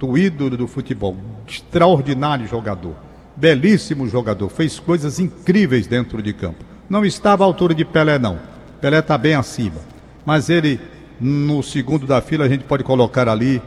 do 0.00 0.16
ídolo 0.18 0.56
do 0.56 0.66
futebol. 0.66 1.16
Extraordinário 1.46 2.46
jogador. 2.48 2.94
Belíssimo 3.36 4.08
jogador. 4.08 4.48
Fez 4.48 4.80
coisas 4.80 5.20
incríveis 5.20 5.86
dentro 5.86 6.20
de 6.22 6.32
campo. 6.32 6.64
Não 6.88 7.04
estava 7.04 7.44
à 7.44 7.46
altura 7.46 7.74
de 7.74 7.84
Pelé, 7.84 8.18
não. 8.18 8.38
Pelé 8.80 8.98
está 8.98 9.16
bem 9.16 9.34
acima. 9.34 9.76
Mas 10.24 10.48
ele, 10.50 10.80
no 11.20 11.62
segundo 11.62 12.06
da 12.06 12.20
fila, 12.20 12.44
a 12.44 12.48
gente 12.48 12.64
pode 12.64 12.84
colocar 12.84 13.28
ali, 13.28 13.60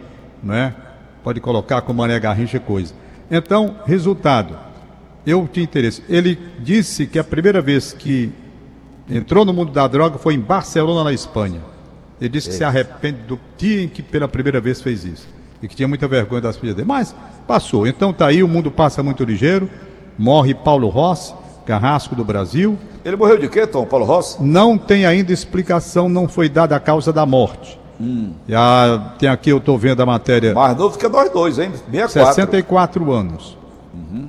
né? 0.44 0.74
Pode 1.24 1.40
colocar 1.40 1.82
com 1.82 1.94
Mané 1.94 2.20
Garrincha 2.20 2.60
coisa. 2.60 2.94
Então, 3.30 3.78
resultado. 3.86 4.58
Eu 5.26 5.50
tinha 5.52 5.64
interesse. 5.64 6.04
Ele 6.08 6.38
disse 6.60 7.08
que 7.08 7.18
a 7.18 7.24
primeira 7.24 7.62
vez 7.62 7.92
que 7.92 8.32
entrou 9.10 9.44
no 9.44 9.52
mundo 9.52 9.72
da 9.72 9.88
droga 9.88 10.20
foi 10.20 10.36
em 10.36 10.40
Barcelona, 10.40 11.04
na 11.04 11.14
Espanha. 11.14 11.62
Ele 12.22 12.30
disse 12.30 12.50
que 12.50 12.56
se 12.56 12.64
arrepende 12.64 13.20
do 13.28 13.40
dia 13.58 13.84
em 13.84 13.88
que 13.88 14.04
pela 14.04 14.28
primeira 14.28 14.62
vez 14.62 14.82
fez 14.82 15.04
isso. 15.04 15.28
E 15.62 15.68
que 15.68 15.76
tinha 15.76 15.88
muita 15.88 16.08
vergonha 16.08 16.42
das 16.42 16.58
filhas 16.58 16.76
dele. 16.76 16.88
Mas 16.88 17.16
passou. 17.48 17.88
Então 17.88 18.14
tá 18.14 18.28
aí, 18.28 18.44
o 18.44 18.48
mundo 18.48 18.70
passa 18.70 19.02
muito 19.02 19.24
ligeiro. 19.24 19.70
Morre 20.18 20.54
Paulo 20.54 20.88
Rossi, 20.90 21.34
carrasco 21.66 22.16
do 22.16 22.24
Brasil. 22.24 22.78
Ele 23.06 23.16
morreu 23.16 23.38
de 23.38 23.48
quê, 23.48 23.68
Tom? 23.68 23.86
Paulo 23.86 24.04
Rossi? 24.04 24.42
Não 24.42 24.78
tem 24.78 25.06
ainda 25.06 25.32
explicação, 25.32 26.10
não 26.10 26.28
foi 26.28 26.50
dada 26.50 26.76
a 26.76 26.80
causa 26.80 27.14
da 27.14 27.24
morte. 27.26 27.80
Já 28.48 29.14
tem 29.20 29.30
aqui, 29.30 29.52
eu 29.52 29.58
estou 29.60 29.78
vendo 29.78 30.02
a 30.02 30.06
matéria. 30.06 30.54
Mais 30.54 30.76
novo 30.76 30.98
que 30.98 31.08
nós 31.08 31.30
dois, 31.32 31.60
hein? 31.60 31.72
64. 31.72 32.34
64 32.34 33.12
anos. 33.12 33.58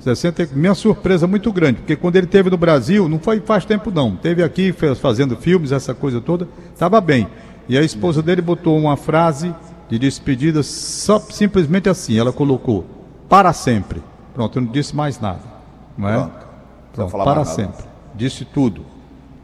60, 0.00 0.50
minha 0.52 0.74
surpresa 0.74 1.26
muito 1.26 1.50
grande, 1.52 1.78
porque 1.78 1.96
quando 1.96 2.14
ele 2.16 2.26
teve 2.26 2.50
no 2.50 2.56
Brasil, 2.56 3.08
não 3.08 3.18
foi 3.18 3.40
faz 3.40 3.64
tempo 3.64 3.90
não, 3.90 4.14
teve 4.14 4.42
aqui 4.42 4.72
fez- 4.72 4.98
fazendo 4.98 5.36
filmes, 5.36 5.72
essa 5.72 5.92
coisa 5.94 6.20
toda, 6.20 6.46
estava 6.72 7.00
bem. 7.00 7.26
E 7.68 7.76
a 7.76 7.82
esposa 7.82 8.22
dele 8.22 8.40
botou 8.42 8.76
uma 8.78 8.96
frase 8.96 9.52
de 9.88 9.98
despedida 9.98 10.62
só, 10.62 11.18
simplesmente 11.18 11.88
assim, 11.88 12.16
ela 12.18 12.32
colocou, 12.32 12.84
para 13.28 13.52
sempre. 13.52 14.02
Pronto, 14.34 14.58
eu 14.58 14.62
não 14.62 14.70
disse 14.70 14.94
mais 14.94 15.18
nada. 15.20 15.40
Não 15.98 16.08
é? 16.08 16.12
Pronto. 16.14 16.30
Pronto, 16.92 17.10
para 17.10 17.34
mais 17.36 17.56
nada. 17.56 17.95
Disse 18.16 18.44
tudo. 18.44 18.84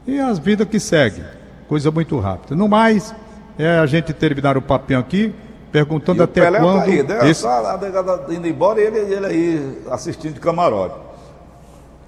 E 0.07 0.19
as 0.19 0.39
vidas 0.39 0.67
que 0.69 0.81
seguem, 0.81 1.25
coisa 1.69 1.91
muito 1.91 2.19
rápida. 2.19 2.57
No 2.57 2.69
mais, 2.69 3.15
é 3.59 3.79
a 3.79 3.87
gente 3.87 4.13
terminar 4.13 4.57
o 4.57 4.63
papinho 4.63 4.99
aqui, 4.99 5.33
perguntando 5.71 6.19
E 6.19 6.23
o 6.23 6.25
até 6.25 6.41
Pelé 6.43 6.59
quando... 6.59 6.77
tá 6.79 6.83
aí, 6.85 7.03
né? 7.03 7.31
esse- 7.31 7.43
Só 7.43 7.67
a 7.67 7.77
negada 7.79 8.25
indo 8.35 8.47
embora 8.47 8.81
e 8.81 8.85
ele, 8.87 8.99
ele 8.99 9.27
aí 9.27 9.79
assistindo 9.91 10.35
de 10.35 10.41
camarote. 10.41 10.97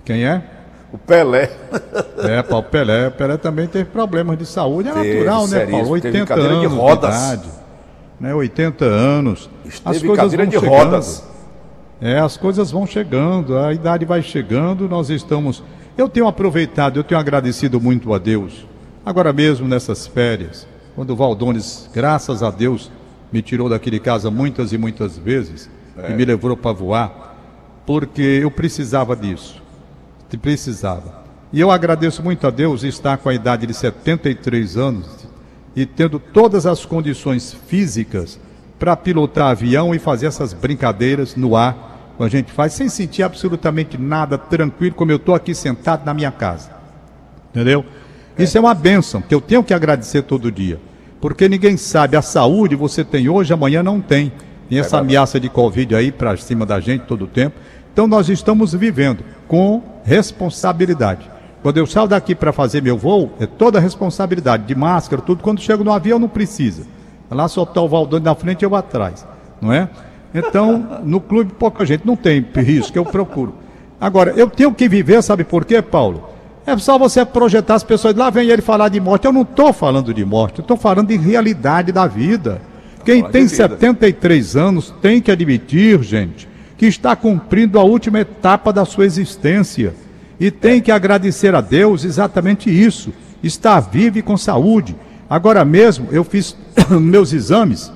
Quem 0.05 0.25
é? 0.25 0.43
O 0.93 0.99
Pelé. 0.99 1.51
É, 2.19 2.43
Paulo 2.43 2.65
Pelé. 2.65 3.11
Pelé 3.11 3.37
também 3.37 3.67
teve 3.67 3.85
problemas 3.87 4.39
de 4.39 4.47
saúde. 4.47 4.89
É 4.89 4.93
Teve, 4.93 5.25
natural, 5.25 5.49
né. 5.49 5.67
Paulo? 5.67 6.01
Teve 6.01 6.09
80 6.09 6.27
cadeira 6.27 6.49
de 6.51 6.55
anos 6.61 6.71
de, 6.73 6.79
rodas. 6.79 7.15
idade. 7.15 7.49
Né, 8.21 8.35
80 8.35 8.85
anos. 8.85 9.51
As 9.85 9.97
Teve 9.97 10.07
coisas 10.07 10.17
cadeira 10.25 10.45
vão 10.45 10.51
de 10.51 10.59
chegando. 10.61 10.85
rodas. 10.85 11.25
É, 12.01 12.19
as 12.19 12.37
coisas 12.37 12.71
vão 12.71 12.87
chegando, 12.87 13.59
a 13.59 13.73
idade 13.73 14.05
vai 14.05 14.23
chegando, 14.23 14.89
nós 14.89 15.11
estamos. 15.11 15.63
Eu 15.97 16.09
tenho 16.09 16.27
aproveitado, 16.27 16.99
eu 16.99 17.05
tenho 17.05 17.21
agradecido 17.21 17.81
muito 17.81 18.13
a 18.13 18.19
Deus. 18.19 18.67
Agora 19.07 19.33
mesmo 19.33 19.69
nessas 19.69 20.07
férias, 20.07 20.67
quando 20.97 21.11
o 21.11 21.17
Valdones, 21.17 21.89
graças 21.95 22.43
a 22.43 22.51
Deus, 22.51 22.91
me 23.33 23.41
tirou 23.41 23.69
daquele 23.69 24.01
casa 24.01 24.31
muitas 24.31 24.73
e 24.73 24.79
muitas 24.79 25.17
vezes 25.17 25.71
e 26.09 26.13
me 26.13 26.25
levou 26.25 26.57
para 26.57 26.73
voar, 26.73 27.37
porque 27.87 28.23
eu 28.23 28.51
precisava 28.51 29.15
disso. 29.15 29.63
Precisava. 30.43 31.23
E 31.53 31.61
eu 31.61 31.71
agradeço 31.71 32.21
muito 32.21 32.45
a 32.45 32.51
Deus 32.51 32.83
estar 32.83 33.19
com 33.19 33.29
a 33.29 33.35
idade 33.35 33.65
de 33.65 33.75
73 33.75 34.77
anos 34.77 35.07
e 35.77 35.87
tendo 35.87 36.19
todas 36.19 36.67
as 36.67 36.85
condições 36.85 37.55
físicas 37.69 38.41
para 38.81 38.97
pilotar 38.97 39.51
avião 39.51 39.95
e 39.95 40.01
fazer 40.01 40.27
essas 40.27 40.53
brincadeiras 40.53 41.37
no 41.37 41.55
ar, 41.55 41.94
a 42.19 42.29
gente 42.29 42.53
faz, 42.53 42.73
sem 42.73 42.89
sentir 42.89 43.23
absolutamente 43.23 43.99
nada, 43.99 44.39
tranquilo, 44.39 44.95
como 44.95 45.11
eu 45.11 45.17
estou 45.17 45.35
aqui 45.35 45.55
sentado 45.55 46.05
na 46.05 46.15
minha 46.15 46.31
casa. 46.31 46.71
Entendeu? 47.51 47.85
Isso 48.39 48.57
é 48.57 48.61
uma 48.61 48.75
bênção 48.75 49.21
que 49.21 49.35
eu 49.35 49.41
tenho 49.41 49.63
que 49.63 49.75
agradecer 49.75 50.23
todo 50.23 50.51
dia. 50.51 50.81
Porque 51.21 51.49
ninguém 51.49 51.77
sabe, 51.77 52.17
a 52.17 52.23
saúde 52.23 52.77
você 52.77 53.05
tem 53.05 53.29
hoje, 53.29 53.53
amanhã 53.53 53.83
não 53.83 54.01
tem. 54.01 54.33
Tem 54.69 54.79
essa 54.79 54.99
ameaça 54.99 55.39
de 55.39 55.49
Covid 55.49 55.95
aí 55.95 56.13
para 56.13 56.37
cima 56.37 56.67
da 56.67 56.81
gente 56.81 57.03
todo 57.03 57.25
o 57.25 57.29
tempo. 57.29 57.57
Então 57.93 58.07
nós 58.07 58.29
estamos 58.29 58.73
vivendo 58.73 59.25
com 59.47 59.83
responsabilidade. 60.05 61.31
Quando 61.63 61.79
eu 61.79 61.87
saio 61.87 62.09
daqui 62.09 62.35
para 62.35 62.53
fazer 62.53 62.83
meu 62.83 62.99
voo, 62.99 63.33
é 63.41 63.47
toda 63.47 63.79
a 63.79 63.81
responsabilidade, 63.81 64.65
de 64.65 64.75
máscara, 64.75 65.23
tudo. 65.23 65.43
Quando 65.43 65.61
chego 65.61 65.83
no 65.83 65.93
avião, 65.93 66.19
não 66.19 66.29
precisa. 66.29 66.83
Lá 67.31 67.49
só 67.49 67.63
está 67.63 67.81
o 67.81 67.89
Valdone 67.89 68.25
na 68.25 68.35
frente 68.35 68.63
e 68.63 68.65
eu 68.67 68.75
atrás, 68.75 69.27
não 69.63 69.73
é? 69.73 69.89
Então, 70.35 71.01
no 71.05 71.21
clube, 71.21 71.53
pouca 71.57 71.87
gente 71.87 72.05
não 72.05 72.17
tem 72.17 72.45
risco, 72.57 72.99
eu 72.99 73.05
procuro. 73.05 73.55
Agora, 74.01 74.33
eu 74.37 74.51
tenho 74.51 74.75
que 74.75 74.89
viver, 74.89 75.23
sabe 75.23 75.45
por 75.45 75.65
quê, 75.65 75.81
Paulo? 75.81 76.29
É 76.67 76.77
só 76.79 76.99
você 76.99 77.25
projetar 77.25 77.75
as 77.75 77.85
pessoas. 77.85 78.15
Lá 78.15 78.31
vem 78.31 78.49
ele 78.49 78.63
falar 78.63 78.89
de 78.89 78.99
morte. 78.99 79.27
Eu 79.27 79.33
não 79.33 79.43
estou 79.43 79.73
falando 79.73 80.13
de 80.13 80.25
morte, 80.25 80.59
eu 80.59 80.63
estou 80.63 80.77
falando 80.77 81.09
de 81.09 81.17
realidade 81.17 81.93
da 81.93 82.07
vida. 82.07 82.61
Quem 83.05 83.23
tem 83.23 83.47
de 83.47 83.51
vida. 83.51 83.69
73 83.69 84.57
anos 84.57 84.95
tem 85.01 85.21
que 85.21 85.31
admitir, 85.31 86.03
gente, 86.03 86.49
que 86.77 86.87
está 86.87 87.15
cumprindo 87.15 87.79
a 87.79 87.85
última 87.85 88.21
etapa 88.21 88.73
da 88.73 88.85
sua 88.85 89.05
existência. 89.05 89.95
E 90.41 90.51
tem 90.51 90.81
que 90.81 90.91
agradecer 90.91 91.55
a 91.55 91.61
Deus 91.61 92.05
exatamente 92.05 92.69
isso. 92.71 93.13
Estar 93.43 93.79
vivo 93.81 94.19
e 94.19 94.23
com 94.23 94.37
saúde. 94.37 94.97
Agora 95.29 95.65
mesmo, 95.65 96.09
eu 96.11 96.25
fiz 96.25 96.57
meus 96.91 97.33
exames. 97.33 97.93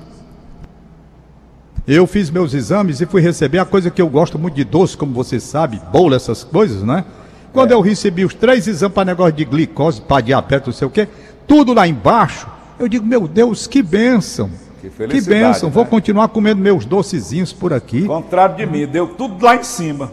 Eu 1.91 2.05
fiz 2.05 2.29
meus 2.29 2.53
exames 2.53 3.01
e 3.01 3.07
fui 3.07 3.19
receber 3.19 3.57
a 3.57 3.65
coisa 3.65 3.89
que 3.89 3.99
eu 3.99 4.07
gosto 4.07 4.37
muito 4.37 4.53
de 4.53 4.63
doce, 4.63 4.95
como 4.95 5.11
você 5.11 5.39
sabe, 5.39 5.81
bolo, 5.91 6.13
essas 6.13 6.43
coisas, 6.43 6.83
né? 6.83 7.03
Quando 7.51 7.71
eu 7.71 7.81
recebi 7.81 8.23
os 8.23 8.35
três 8.35 8.67
exames 8.67 8.93
para 8.93 9.05
negócio 9.05 9.33
de 9.33 9.43
glicose, 9.43 9.99
para 9.99 10.21
diabetes, 10.21 10.67
não 10.67 10.73
sei 10.73 10.87
o 10.87 10.91
quê, 10.91 11.07
tudo 11.47 11.73
lá 11.73 11.87
embaixo, 11.87 12.47
eu 12.77 12.87
digo, 12.87 13.03
meu 13.03 13.27
Deus, 13.27 13.65
que 13.65 13.81
bênção. 13.81 14.51
Que 14.79 14.87
Que 15.07 15.19
bênção. 15.19 15.71
Vou 15.71 15.83
né? 15.83 15.89
continuar 15.89 16.27
comendo 16.27 16.61
meus 16.61 16.85
docezinhos 16.85 17.51
por 17.51 17.73
aqui. 17.73 18.03
Contrário 18.03 18.55
de 18.55 18.67
mim, 18.67 18.85
deu 18.85 19.07
tudo 19.07 19.43
lá 19.43 19.55
em 19.55 19.63
cima. 19.63 20.11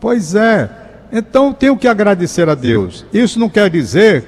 Pois 0.00 0.34
é. 0.34 0.70
Então 1.12 1.52
tenho 1.52 1.76
que 1.76 1.86
agradecer 1.86 2.48
a 2.48 2.54
Deus. 2.54 3.04
Isso 3.12 3.38
não 3.38 3.50
quer 3.50 3.68
dizer, 3.68 4.24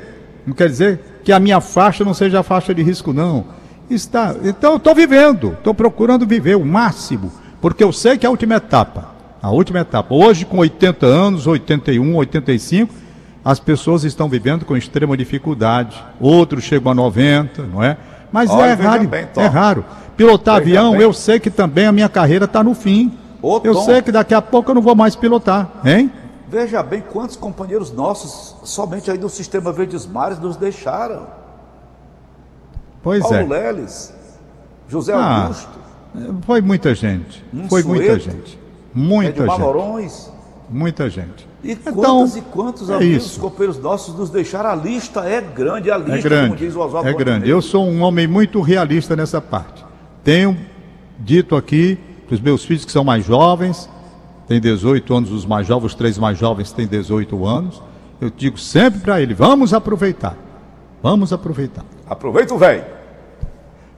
não 0.46 0.52
quer 0.52 0.68
dizer 0.68 1.00
que 1.24 1.32
a 1.32 1.40
minha 1.40 1.62
faixa 1.62 2.04
não 2.04 2.12
seja 2.12 2.40
a 2.40 2.42
faixa 2.42 2.74
de 2.74 2.82
risco, 2.82 3.10
não. 3.10 3.58
Está. 3.90 4.34
Então 4.44 4.72
eu 4.72 4.76
estou 4.76 4.94
vivendo, 4.94 5.52
estou 5.52 5.74
procurando 5.74 6.26
viver 6.26 6.56
o 6.56 6.64
máximo, 6.64 7.32
porque 7.60 7.82
eu 7.82 7.92
sei 7.92 8.16
que 8.16 8.24
é 8.24 8.28
a 8.28 8.30
última 8.30 8.54
etapa. 8.54 9.08
A 9.42 9.50
última 9.50 9.80
etapa. 9.80 10.14
Hoje, 10.14 10.44
com 10.44 10.58
80 10.58 11.06
anos, 11.06 11.46
81, 11.46 12.14
85, 12.14 12.92
as 13.44 13.58
pessoas 13.58 14.04
estão 14.04 14.28
vivendo 14.28 14.64
com 14.64 14.76
extrema 14.76 15.16
dificuldade. 15.16 15.96
Outros 16.20 16.62
chegam 16.64 16.92
a 16.92 16.94
90, 16.94 17.62
não 17.62 17.82
é? 17.82 17.96
Mas 18.30 18.50
Olha, 18.50 18.70
é 18.70 18.74
raro. 18.74 19.08
bem, 19.08 19.26
é 19.36 19.46
raro. 19.46 19.84
Pilotar 20.16 20.62
Veja 20.62 20.78
avião, 20.80 20.92
bem. 20.92 21.00
eu 21.00 21.12
sei 21.12 21.40
que 21.40 21.50
também 21.50 21.86
a 21.86 21.92
minha 21.92 22.08
carreira 22.08 22.44
está 22.44 22.62
no 22.62 22.74
fim. 22.74 23.12
Ô, 23.42 23.60
eu 23.64 23.72
Tom. 23.74 23.84
sei 23.86 24.02
que 24.02 24.12
daqui 24.12 24.34
a 24.34 24.42
pouco 24.42 24.70
eu 24.70 24.74
não 24.74 24.82
vou 24.82 24.94
mais 24.94 25.16
pilotar, 25.16 25.70
hein? 25.84 26.12
Veja 26.46 26.82
bem 26.82 27.00
quantos 27.00 27.36
companheiros 27.36 27.90
nossos, 27.90 28.56
somente 28.64 29.10
aí 29.10 29.16
do 29.16 29.28
Sistema 29.28 29.72
Verdes 29.72 30.04
Mares, 30.04 30.38
nos 30.38 30.56
deixaram. 30.56 31.26
Pois 33.02 33.22
Paulo 33.22 33.36
é. 33.54 33.72
Leles, 33.72 34.12
José 34.88 35.12
Ah, 35.14 35.44
Augusto, 35.44 35.68
Foi 36.42 36.60
muita 36.60 36.94
gente. 36.94 37.44
Um 37.54 37.68
Foi 37.68 37.82
muita 37.82 38.18
sueto. 38.18 38.20
gente. 38.24 38.58
Muita 38.94 39.46
gente. 39.46 39.58
Norões. 39.60 40.30
Muita 40.68 41.08
gente. 41.10 41.48
E 41.62 41.72
Então, 41.72 41.94
quantos 41.94 42.36
e 42.36 42.40
quantos 42.42 42.90
é 42.90 42.94
amigos, 42.96 43.26
isso. 43.26 43.40
companheiros 43.40 43.78
nossos 43.78 44.14
nos 44.16 44.30
deixaram? 44.30 44.70
A 44.70 44.74
lista 44.74 45.20
é 45.20 45.40
grande, 45.40 45.90
a 45.90 45.96
lista, 45.98 46.12
É 46.12 46.20
como 46.22 46.28
grande. 46.30 46.56
diz 46.56 46.74
o 46.76 46.80
Oswaldo 46.80 47.08
É 47.08 47.12
grande. 47.12 47.48
Eu 47.48 47.60
sou 47.62 47.86
um 47.86 48.02
homem 48.02 48.26
muito 48.26 48.60
realista 48.60 49.14
nessa 49.16 49.40
parte. 49.40 49.84
Tenho 50.24 50.56
dito 51.18 51.54
aqui 51.56 51.98
para 52.26 52.34
os 52.34 52.40
meus 52.40 52.64
filhos 52.64 52.84
que 52.84 52.92
são 52.92 53.04
mais 53.04 53.24
jovens, 53.24 53.88
têm 54.46 54.60
18 54.60 55.14
anos, 55.14 55.30
os 55.32 55.44
mais 55.46 55.66
jovens, 55.66 55.86
os 55.86 55.94
três 55.94 56.16
mais 56.18 56.38
jovens 56.38 56.72
têm 56.72 56.86
18 56.86 57.44
anos. 57.46 57.82
Eu 58.20 58.30
digo 58.30 58.58
sempre 58.58 59.00
para 59.00 59.20
ele: 59.20 59.34
vamos 59.34 59.72
aproveitar. 59.74 60.36
Vamos 61.02 61.32
aproveitar. 61.32 61.84
Aproveita 62.10 62.52
o 62.52 62.58
velho. 62.58 62.84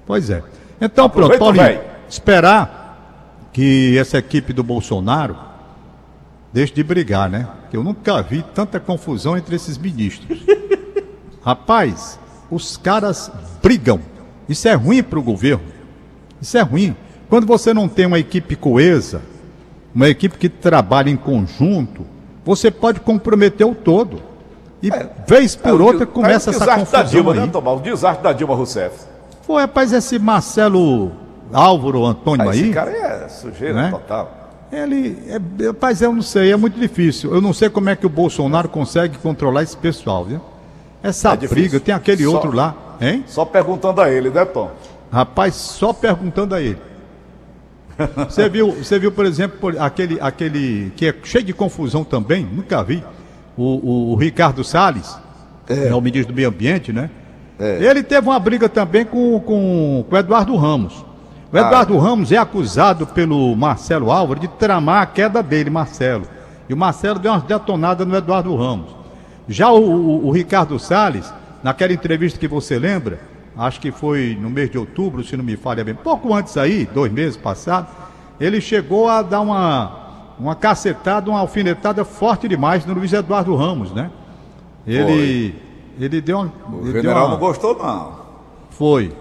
Pois 0.07 0.29
é. 0.29 0.43
Então, 0.79 1.07
Aproveita, 1.07 1.43
pronto, 1.43 1.57
Paulinho, 1.57 1.81
esperar 2.07 3.49
que 3.55 3.97
essa 3.97 4.19
equipe 4.19 4.53
do 4.53 4.63
Bolsonaro 4.63 5.35
deixe 6.53 6.75
de 6.75 6.83
brigar, 6.83 7.31
né? 7.31 7.49
Que 7.71 7.77
eu 7.79 7.83
nunca 7.83 8.21
vi 8.21 8.45
tanta 8.55 8.79
confusão 8.79 9.35
entre 9.39 9.57
esses 9.57 9.79
ministros. 9.79 10.41
Rapaz, 11.43 12.21
os 12.51 12.77
caras 12.77 13.33
brigam. 13.63 13.99
Isso 14.47 14.69
é 14.69 14.75
ruim 14.75 15.03
para 15.03 15.19
o 15.19 15.23
governo. 15.23 15.65
Isso 16.41 16.59
é 16.59 16.61
ruim. 16.61 16.95
Quando 17.31 17.47
você 17.47 17.73
não 17.73 17.89
tem 17.89 18.05
uma 18.05 18.19
equipe 18.19 18.55
coesa, 18.57 19.23
uma 19.95 20.09
equipe 20.09 20.37
que 20.37 20.51
trabalha 20.51 21.09
em 21.09 21.17
conjunto, 21.17 22.05
você 22.45 22.71
pode 22.71 23.01
comprometer 23.01 23.67
o 23.67 23.75
todo. 23.75 24.23
E 24.83 24.91
vez 25.27 25.55
por 25.55 25.69
É 25.69 25.73
outra 25.85 26.07
de- 26.07 26.13
começa 26.13 26.51
é 26.51 26.55
essa 26.55 26.65
desastre 26.65 26.67
da 26.67 26.77
confusão 26.77 27.05
Dilma, 27.05 27.33
aí. 27.33 27.41
né, 27.41 27.47
Tomás? 27.53 27.79
O 27.79 27.83
desastre 27.83 28.23
da 28.25 28.33
Dilma 28.33 28.55
Rousseff. 28.55 28.97
Pô, 29.47 29.57
rapaz, 29.59 29.93
esse 29.93 30.19
Marcelo 30.19 31.13
Álvaro 31.53 32.05
Antônio 32.05 32.49
Ah, 32.49 32.53
aí, 32.53 32.61
esse 32.63 32.71
cara 32.71 32.91
é 32.91 33.29
sujeira 33.29 33.75
Né? 33.75 33.91
total. 33.91 34.39
ele, 34.73 35.23
é, 35.29 35.67
rapaz, 35.67 36.01
eu 36.03 36.13
não 36.13 36.23
sei, 36.23 36.51
é 36.53 36.57
muito 36.57 36.79
difícil. 36.81 37.33
Eu 37.35 37.41
não 37.41 37.53
sei 37.53 37.69
como 37.69 37.91
é 37.91 37.95
que 37.97 38.07
o 38.07 38.09
Bolsonaro 38.09 38.69
consegue 38.69 39.19
controlar 39.19 39.63
esse 39.63 39.77
pessoal, 39.77 40.25
viu? 40.25 40.41
Essa 41.03 41.33
É 41.35 41.37
briga, 41.37 41.79
tem 41.79 41.95
aquele 41.95 42.25
Só- 42.25 42.31
outro 42.33 42.53
lá, 42.53 42.75
hein? 43.01 43.23
Só 43.27 43.45
perguntando 43.45 44.01
a 44.01 44.11
ele, 44.11 44.31
né, 44.31 44.45
Tom? 44.45 44.71
Rapaz, 45.13 45.55
só 45.55 45.93
perguntando 45.93 46.55
a 46.55 46.61
ele. 46.61 46.79
Você 48.29 48.49
viu, 48.49 48.73
você 48.73 48.99
viu, 48.99 49.13
por 49.13 49.27
exemplo, 49.27 49.71
aquele, 49.79 50.19
aquele 50.21 50.91
que 50.97 51.07
é 51.07 51.15
cheio 51.23 51.45
de 51.45 51.53
confusão 51.53 52.03
também, 52.03 52.45
nunca 52.51 52.83
vi, 52.83 53.05
o, 53.57 53.63
o- 53.65 54.13
o 54.13 54.17
Ricardo 54.17 54.63
Salles, 54.65 55.17
é. 55.69 55.95
o 55.95 56.01
ministro 56.01 56.33
do 56.33 56.37
Meio 56.37 56.49
Ambiente, 56.49 56.93
né? 56.93 57.11
Ele 57.81 58.03
teve 58.03 58.27
uma 58.29 58.39
briga 58.39 58.69
também 58.69 59.05
com, 59.05 59.39
com, 59.41 60.05
com 60.09 60.15
o 60.15 60.19
Eduardo 60.19 60.57
Ramos. 60.57 61.05
O 61.53 61.57
Eduardo 61.57 61.97
Ramos 61.99 62.33
é 62.33 62.37
acusado 62.39 63.07
pelo 63.07 63.55
Marcelo 63.55 64.11
Álvaro 64.11 64.41
de 64.41 64.49
tramar 64.49 65.03
a 65.03 65.07
queda 65.07 65.43
dele, 65.43 65.71
Marcelo. 65.71 66.25
E 66.69 66.73
o 66.75 66.77
Marcelo 66.77 67.19
deu 67.19 67.31
umas 67.31 67.43
detonadas 67.45 68.07
no 68.07 68.17
Eduardo 68.17 68.55
Ramos. 68.57 68.89
Já 69.49 69.71
o, 69.71 69.79
o- 69.81 70.27
o 70.29 70.31
Ricardo 70.33 70.79
Salles, 70.79 71.33
naquela 71.63 71.93
entrevista 71.93 72.39
que 72.39 72.49
você 72.49 72.79
lembra, 72.79 73.21
acho 73.57 73.79
que 73.81 73.93
foi 73.93 74.37
no 74.41 74.49
mês 74.49 74.71
de 74.71 74.79
outubro, 74.79 75.23
se 75.23 75.37
não 75.37 75.45
me 75.45 75.57
falha 75.57 75.85
bem, 75.85 75.95
pouco 75.95 76.33
antes 76.35 76.57
aí, 76.57 76.89
dois 76.93 77.13
meses 77.13 77.37
passados, 77.37 77.91
ele 78.41 78.61
chegou 78.61 79.09
a 79.09 79.21
dar 79.23 79.41
uma, 79.43 80.02
uma 80.39 80.55
cacetada, 80.55 81.31
uma 81.31 81.41
alfinetada 81.41 82.05
forte 82.05 82.49
demais 82.49 82.85
no 82.87 82.95
Luiz 82.95 83.13
Eduardo 83.13 83.55
Ramos, 83.55 83.93
né? 83.93 84.11
Ele, 84.87 85.55
ele 85.99 86.21
deu 86.21 86.39
uma. 86.39 86.53
O 86.73 86.81
ele 86.89 86.93
general 86.93 87.27
uma- 87.27 87.33
não 87.35 87.39
gostou, 87.39 87.77
não. 87.79 88.13
Foi. 88.71 89.13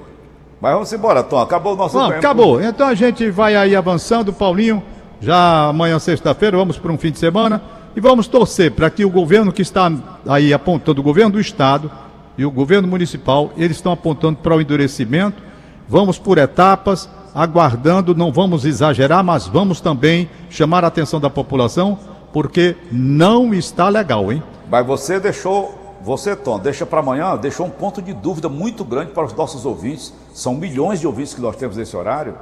Mas 0.59 0.73
vamos 0.73 0.93
embora, 0.93 1.23
Tom. 1.23 1.39
Acabou 1.39 1.73
o 1.73 1.75
nosso 1.75 1.97
Bom, 1.97 2.05
tempo. 2.07 2.19
acabou. 2.19 2.61
Então 2.61 2.87
a 2.87 2.93
gente 2.93 3.29
vai 3.29 3.55
aí 3.55 3.75
avançando, 3.75 4.31
Paulinho. 4.31 4.81
Já 5.19 5.67
amanhã, 5.69 5.99
sexta-feira, 5.99 6.57
vamos 6.57 6.77
para 6.79 6.91
um 6.91 6.97
fim 6.97 7.11
de 7.11 7.19
semana 7.19 7.61
e 7.95 7.99
vamos 8.01 8.27
torcer 8.27 8.71
para 8.71 8.89
que 8.89 9.05
o 9.05 9.09
governo 9.09 9.51
que 9.51 9.61
está 9.61 9.91
aí 10.27 10.51
apontando, 10.53 10.99
o 10.99 11.03
governo 11.03 11.31
do 11.33 11.39
Estado 11.39 11.91
e 12.37 12.43
o 12.45 12.49
governo 12.49 12.87
municipal, 12.87 13.51
eles 13.55 13.77
estão 13.77 13.91
apontando 13.91 14.37
para 14.41 14.55
o 14.55 14.61
endurecimento. 14.61 15.43
Vamos 15.87 16.17
por 16.17 16.37
etapas, 16.39 17.07
aguardando, 17.33 18.15
não 18.15 18.31
vamos 18.31 18.65
exagerar, 18.65 19.23
mas 19.23 19.47
vamos 19.47 19.79
também 19.81 20.29
chamar 20.49 20.83
a 20.83 20.87
atenção 20.87 21.19
da 21.19 21.29
população, 21.29 21.97
porque 22.33 22.75
não 22.91 23.53
está 23.53 23.89
legal, 23.89 24.31
hein? 24.31 24.43
Mas 24.69 24.85
você 24.85 25.19
deixou, 25.19 25.97
você, 26.01 26.35
Tom, 26.35 26.59
deixa 26.59 26.85
para 26.85 26.99
amanhã, 26.99 27.35
deixou 27.35 27.65
um 27.65 27.69
ponto 27.69 28.01
de 28.01 28.13
dúvida 28.13 28.47
muito 28.47 28.83
grande 28.83 29.11
para 29.11 29.25
os 29.25 29.33
nossos 29.33 29.65
ouvintes. 29.65 30.13
São 30.33 30.55
milhões 30.55 30.99
de 30.99 31.07
ouvintes 31.07 31.33
que 31.33 31.41
nós 31.41 31.55
temos 31.55 31.75
nesse 31.75 31.95
horário. 31.95 32.35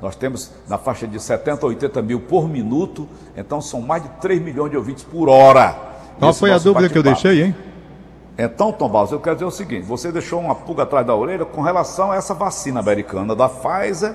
Nós 0.00 0.16
temos 0.16 0.50
na 0.68 0.78
faixa 0.78 1.06
de 1.06 1.20
70 1.20 1.64
a 1.64 1.68
80 1.68 2.02
mil 2.02 2.20
por 2.20 2.48
minuto. 2.48 3.08
Então 3.36 3.60
são 3.60 3.80
mais 3.80 4.02
de 4.02 4.08
3 4.20 4.40
milhões 4.42 4.70
de 4.70 4.76
ouvintes 4.76 5.04
por 5.04 5.28
hora. 5.28 5.74
Qual 6.18 6.34
foi 6.34 6.52
a 6.52 6.58
dúvida 6.58 6.88
que 6.88 6.98
eu 6.98 7.02
deixei, 7.02 7.44
hein? 7.44 7.54
Então, 8.38 8.72
Tom 8.72 8.88
Barros, 8.88 9.12
eu 9.12 9.20
quero 9.20 9.36
dizer 9.36 9.46
o 9.46 9.50
seguinte: 9.50 9.86
você 9.86 10.10
deixou 10.10 10.40
uma 10.40 10.54
pulga 10.54 10.84
atrás 10.84 11.06
da 11.06 11.14
orelha 11.14 11.44
com 11.44 11.60
relação 11.60 12.10
a 12.10 12.16
essa 12.16 12.34
vacina 12.34 12.80
americana 12.80 13.34
da 13.34 13.48
Pfizer, 13.48 14.14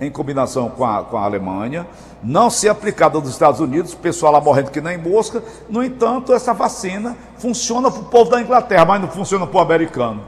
em 0.00 0.10
combinação 0.10 0.68
com 0.68 0.84
a, 0.84 1.02
com 1.02 1.16
a 1.16 1.24
Alemanha, 1.24 1.86
não 2.22 2.50
ser 2.50 2.68
aplicada 2.68 3.18
nos 3.18 3.30
Estados 3.30 3.60
Unidos, 3.60 3.92
o 3.92 3.96
pessoal 3.96 4.32
lá 4.32 4.40
morrendo 4.40 4.70
que 4.70 4.80
nem 4.80 4.98
mosca. 4.98 5.42
No 5.68 5.82
entanto, 5.82 6.32
essa 6.32 6.52
vacina 6.52 7.16
funciona 7.38 7.90
para 7.90 8.00
o 8.00 8.04
povo 8.04 8.30
da 8.30 8.40
Inglaterra, 8.40 8.84
mas 8.84 9.00
não 9.00 9.08
funciona 9.08 9.46
para 9.46 9.58
o 9.58 9.60
americano. 9.60 10.20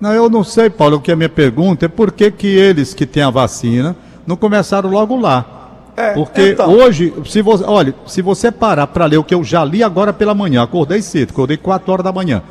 Não, 0.00 0.12
eu 0.12 0.28
não 0.28 0.44
sei, 0.44 0.68
Paulo, 0.68 0.96
o 0.96 1.00
que 1.00 1.12
a 1.12 1.16
minha 1.16 1.28
pergunta 1.28 1.86
é 1.86 1.88
por 1.88 2.12
que, 2.12 2.30
que 2.30 2.46
eles 2.46 2.92
que 2.92 3.06
têm 3.06 3.22
a 3.22 3.30
vacina 3.30 3.96
não 4.26 4.36
começaram 4.36 4.90
logo 4.90 5.16
lá. 5.16 5.54
É, 5.96 6.12
Porque 6.12 6.50
então. 6.50 6.70
hoje, 6.70 7.14
se 7.26 7.40
você, 7.40 7.64
olha, 7.64 7.94
se 8.06 8.20
você 8.20 8.50
parar 8.50 8.86
para 8.88 9.06
ler 9.06 9.18
o 9.18 9.24
que 9.24 9.34
eu 9.34 9.44
já 9.44 9.64
li 9.64 9.82
agora 9.82 10.12
pela 10.12 10.34
manhã, 10.34 10.62
acordei 10.62 11.00
cedo, 11.00 11.30
acordei 11.30 11.56
4 11.56 11.92
horas 11.92 12.04
da 12.04 12.12
manhã, 12.12 12.42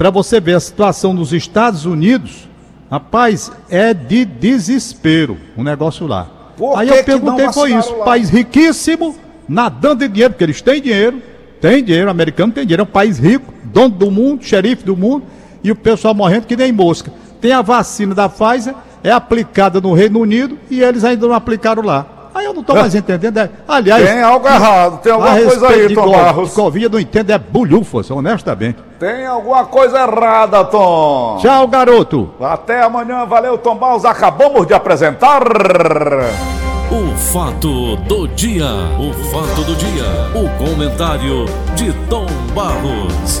para 0.00 0.08
você 0.08 0.40
ver 0.40 0.54
a 0.54 0.60
situação 0.60 1.12
nos 1.12 1.30
Estados 1.30 1.84
Unidos, 1.84 2.48
rapaz, 2.90 3.52
é 3.68 3.92
de 3.92 4.24
desespero 4.24 5.36
o 5.54 5.62
negócio 5.62 6.06
lá. 6.06 6.26
Por 6.56 6.74
Aí 6.78 6.88
eu 6.88 7.04
perguntei 7.04 7.52
foi 7.52 7.74
isso, 7.74 7.94
lá? 7.94 8.06
país 8.06 8.30
riquíssimo, 8.30 9.14
nadando 9.46 10.02
em 10.02 10.08
dinheiro, 10.08 10.32
porque 10.32 10.44
eles 10.44 10.62
têm 10.62 10.80
dinheiro, 10.80 11.20
tem 11.60 11.84
dinheiro, 11.84 12.08
americano 12.08 12.50
tem 12.50 12.64
dinheiro, 12.64 12.80
é 12.80 12.84
um 12.84 12.86
país 12.86 13.18
rico, 13.18 13.52
dono 13.64 13.90
do 13.90 14.10
mundo, 14.10 14.42
xerife 14.42 14.84
do 14.84 14.96
mundo, 14.96 15.26
e 15.62 15.70
o 15.70 15.76
pessoal 15.76 16.14
morrendo 16.14 16.46
que 16.46 16.56
nem 16.56 16.72
mosca. 16.72 17.12
Tem 17.38 17.52
a 17.52 17.60
vacina 17.60 18.14
da 18.14 18.26
Pfizer, 18.26 18.74
é 19.04 19.10
aplicada 19.10 19.82
no 19.82 19.92
Reino 19.92 20.18
Unido 20.18 20.58
e 20.70 20.80
eles 20.82 21.04
ainda 21.04 21.28
não 21.28 21.34
aplicaram 21.34 21.82
lá. 21.82 22.06
Eu 22.50 22.54
não 22.54 22.60
estou 22.62 22.74
mais 22.76 22.94
entendendo. 22.94 23.38
é- 23.38 23.48
aliás, 23.68 24.08
Tem 24.10 24.22
algo 24.22 24.48
errado, 24.48 25.00
tem 25.00 25.12
alguma 25.12 25.30
coisa 25.40 25.68
aí, 25.68 25.94
Tom 25.94 26.02
co- 26.04 26.10
Barros. 26.10 26.58
eu 26.58 26.90
não 26.90 26.98
entendo, 26.98 27.30
é 27.30 27.38
bulhufas, 27.38 28.10
honestamente. 28.10 28.78
Tem 28.98 29.24
alguma 29.24 29.64
coisa 29.64 30.00
errada, 30.00 30.64
Tom. 30.64 31.38
Tchau, 31.40 31.68
garoto. 31.68 32.30
Até 32.40 32.82
amanhã, 32.82 33.24
valeu, 33.24 33.56
Tom 33.56 33.76
Barros. 33.76 34.04
Acabamos 34.04 34.66
de 34.66 34.74
apresentar. 34.74 35.42
O 36.90 37.16
fato 37.16 37.96
do 37.96 38.26
dia. 38.28 38.66
O 38.98 39.12
fato 39.30 39.62
do 39.64 39.74
dia. 39.76 40.04
O 40.34 40.48
comentário 40.64 41.46
de 41.76 41.92
Tom 42.08 42.26
Barros. 42.52 43.40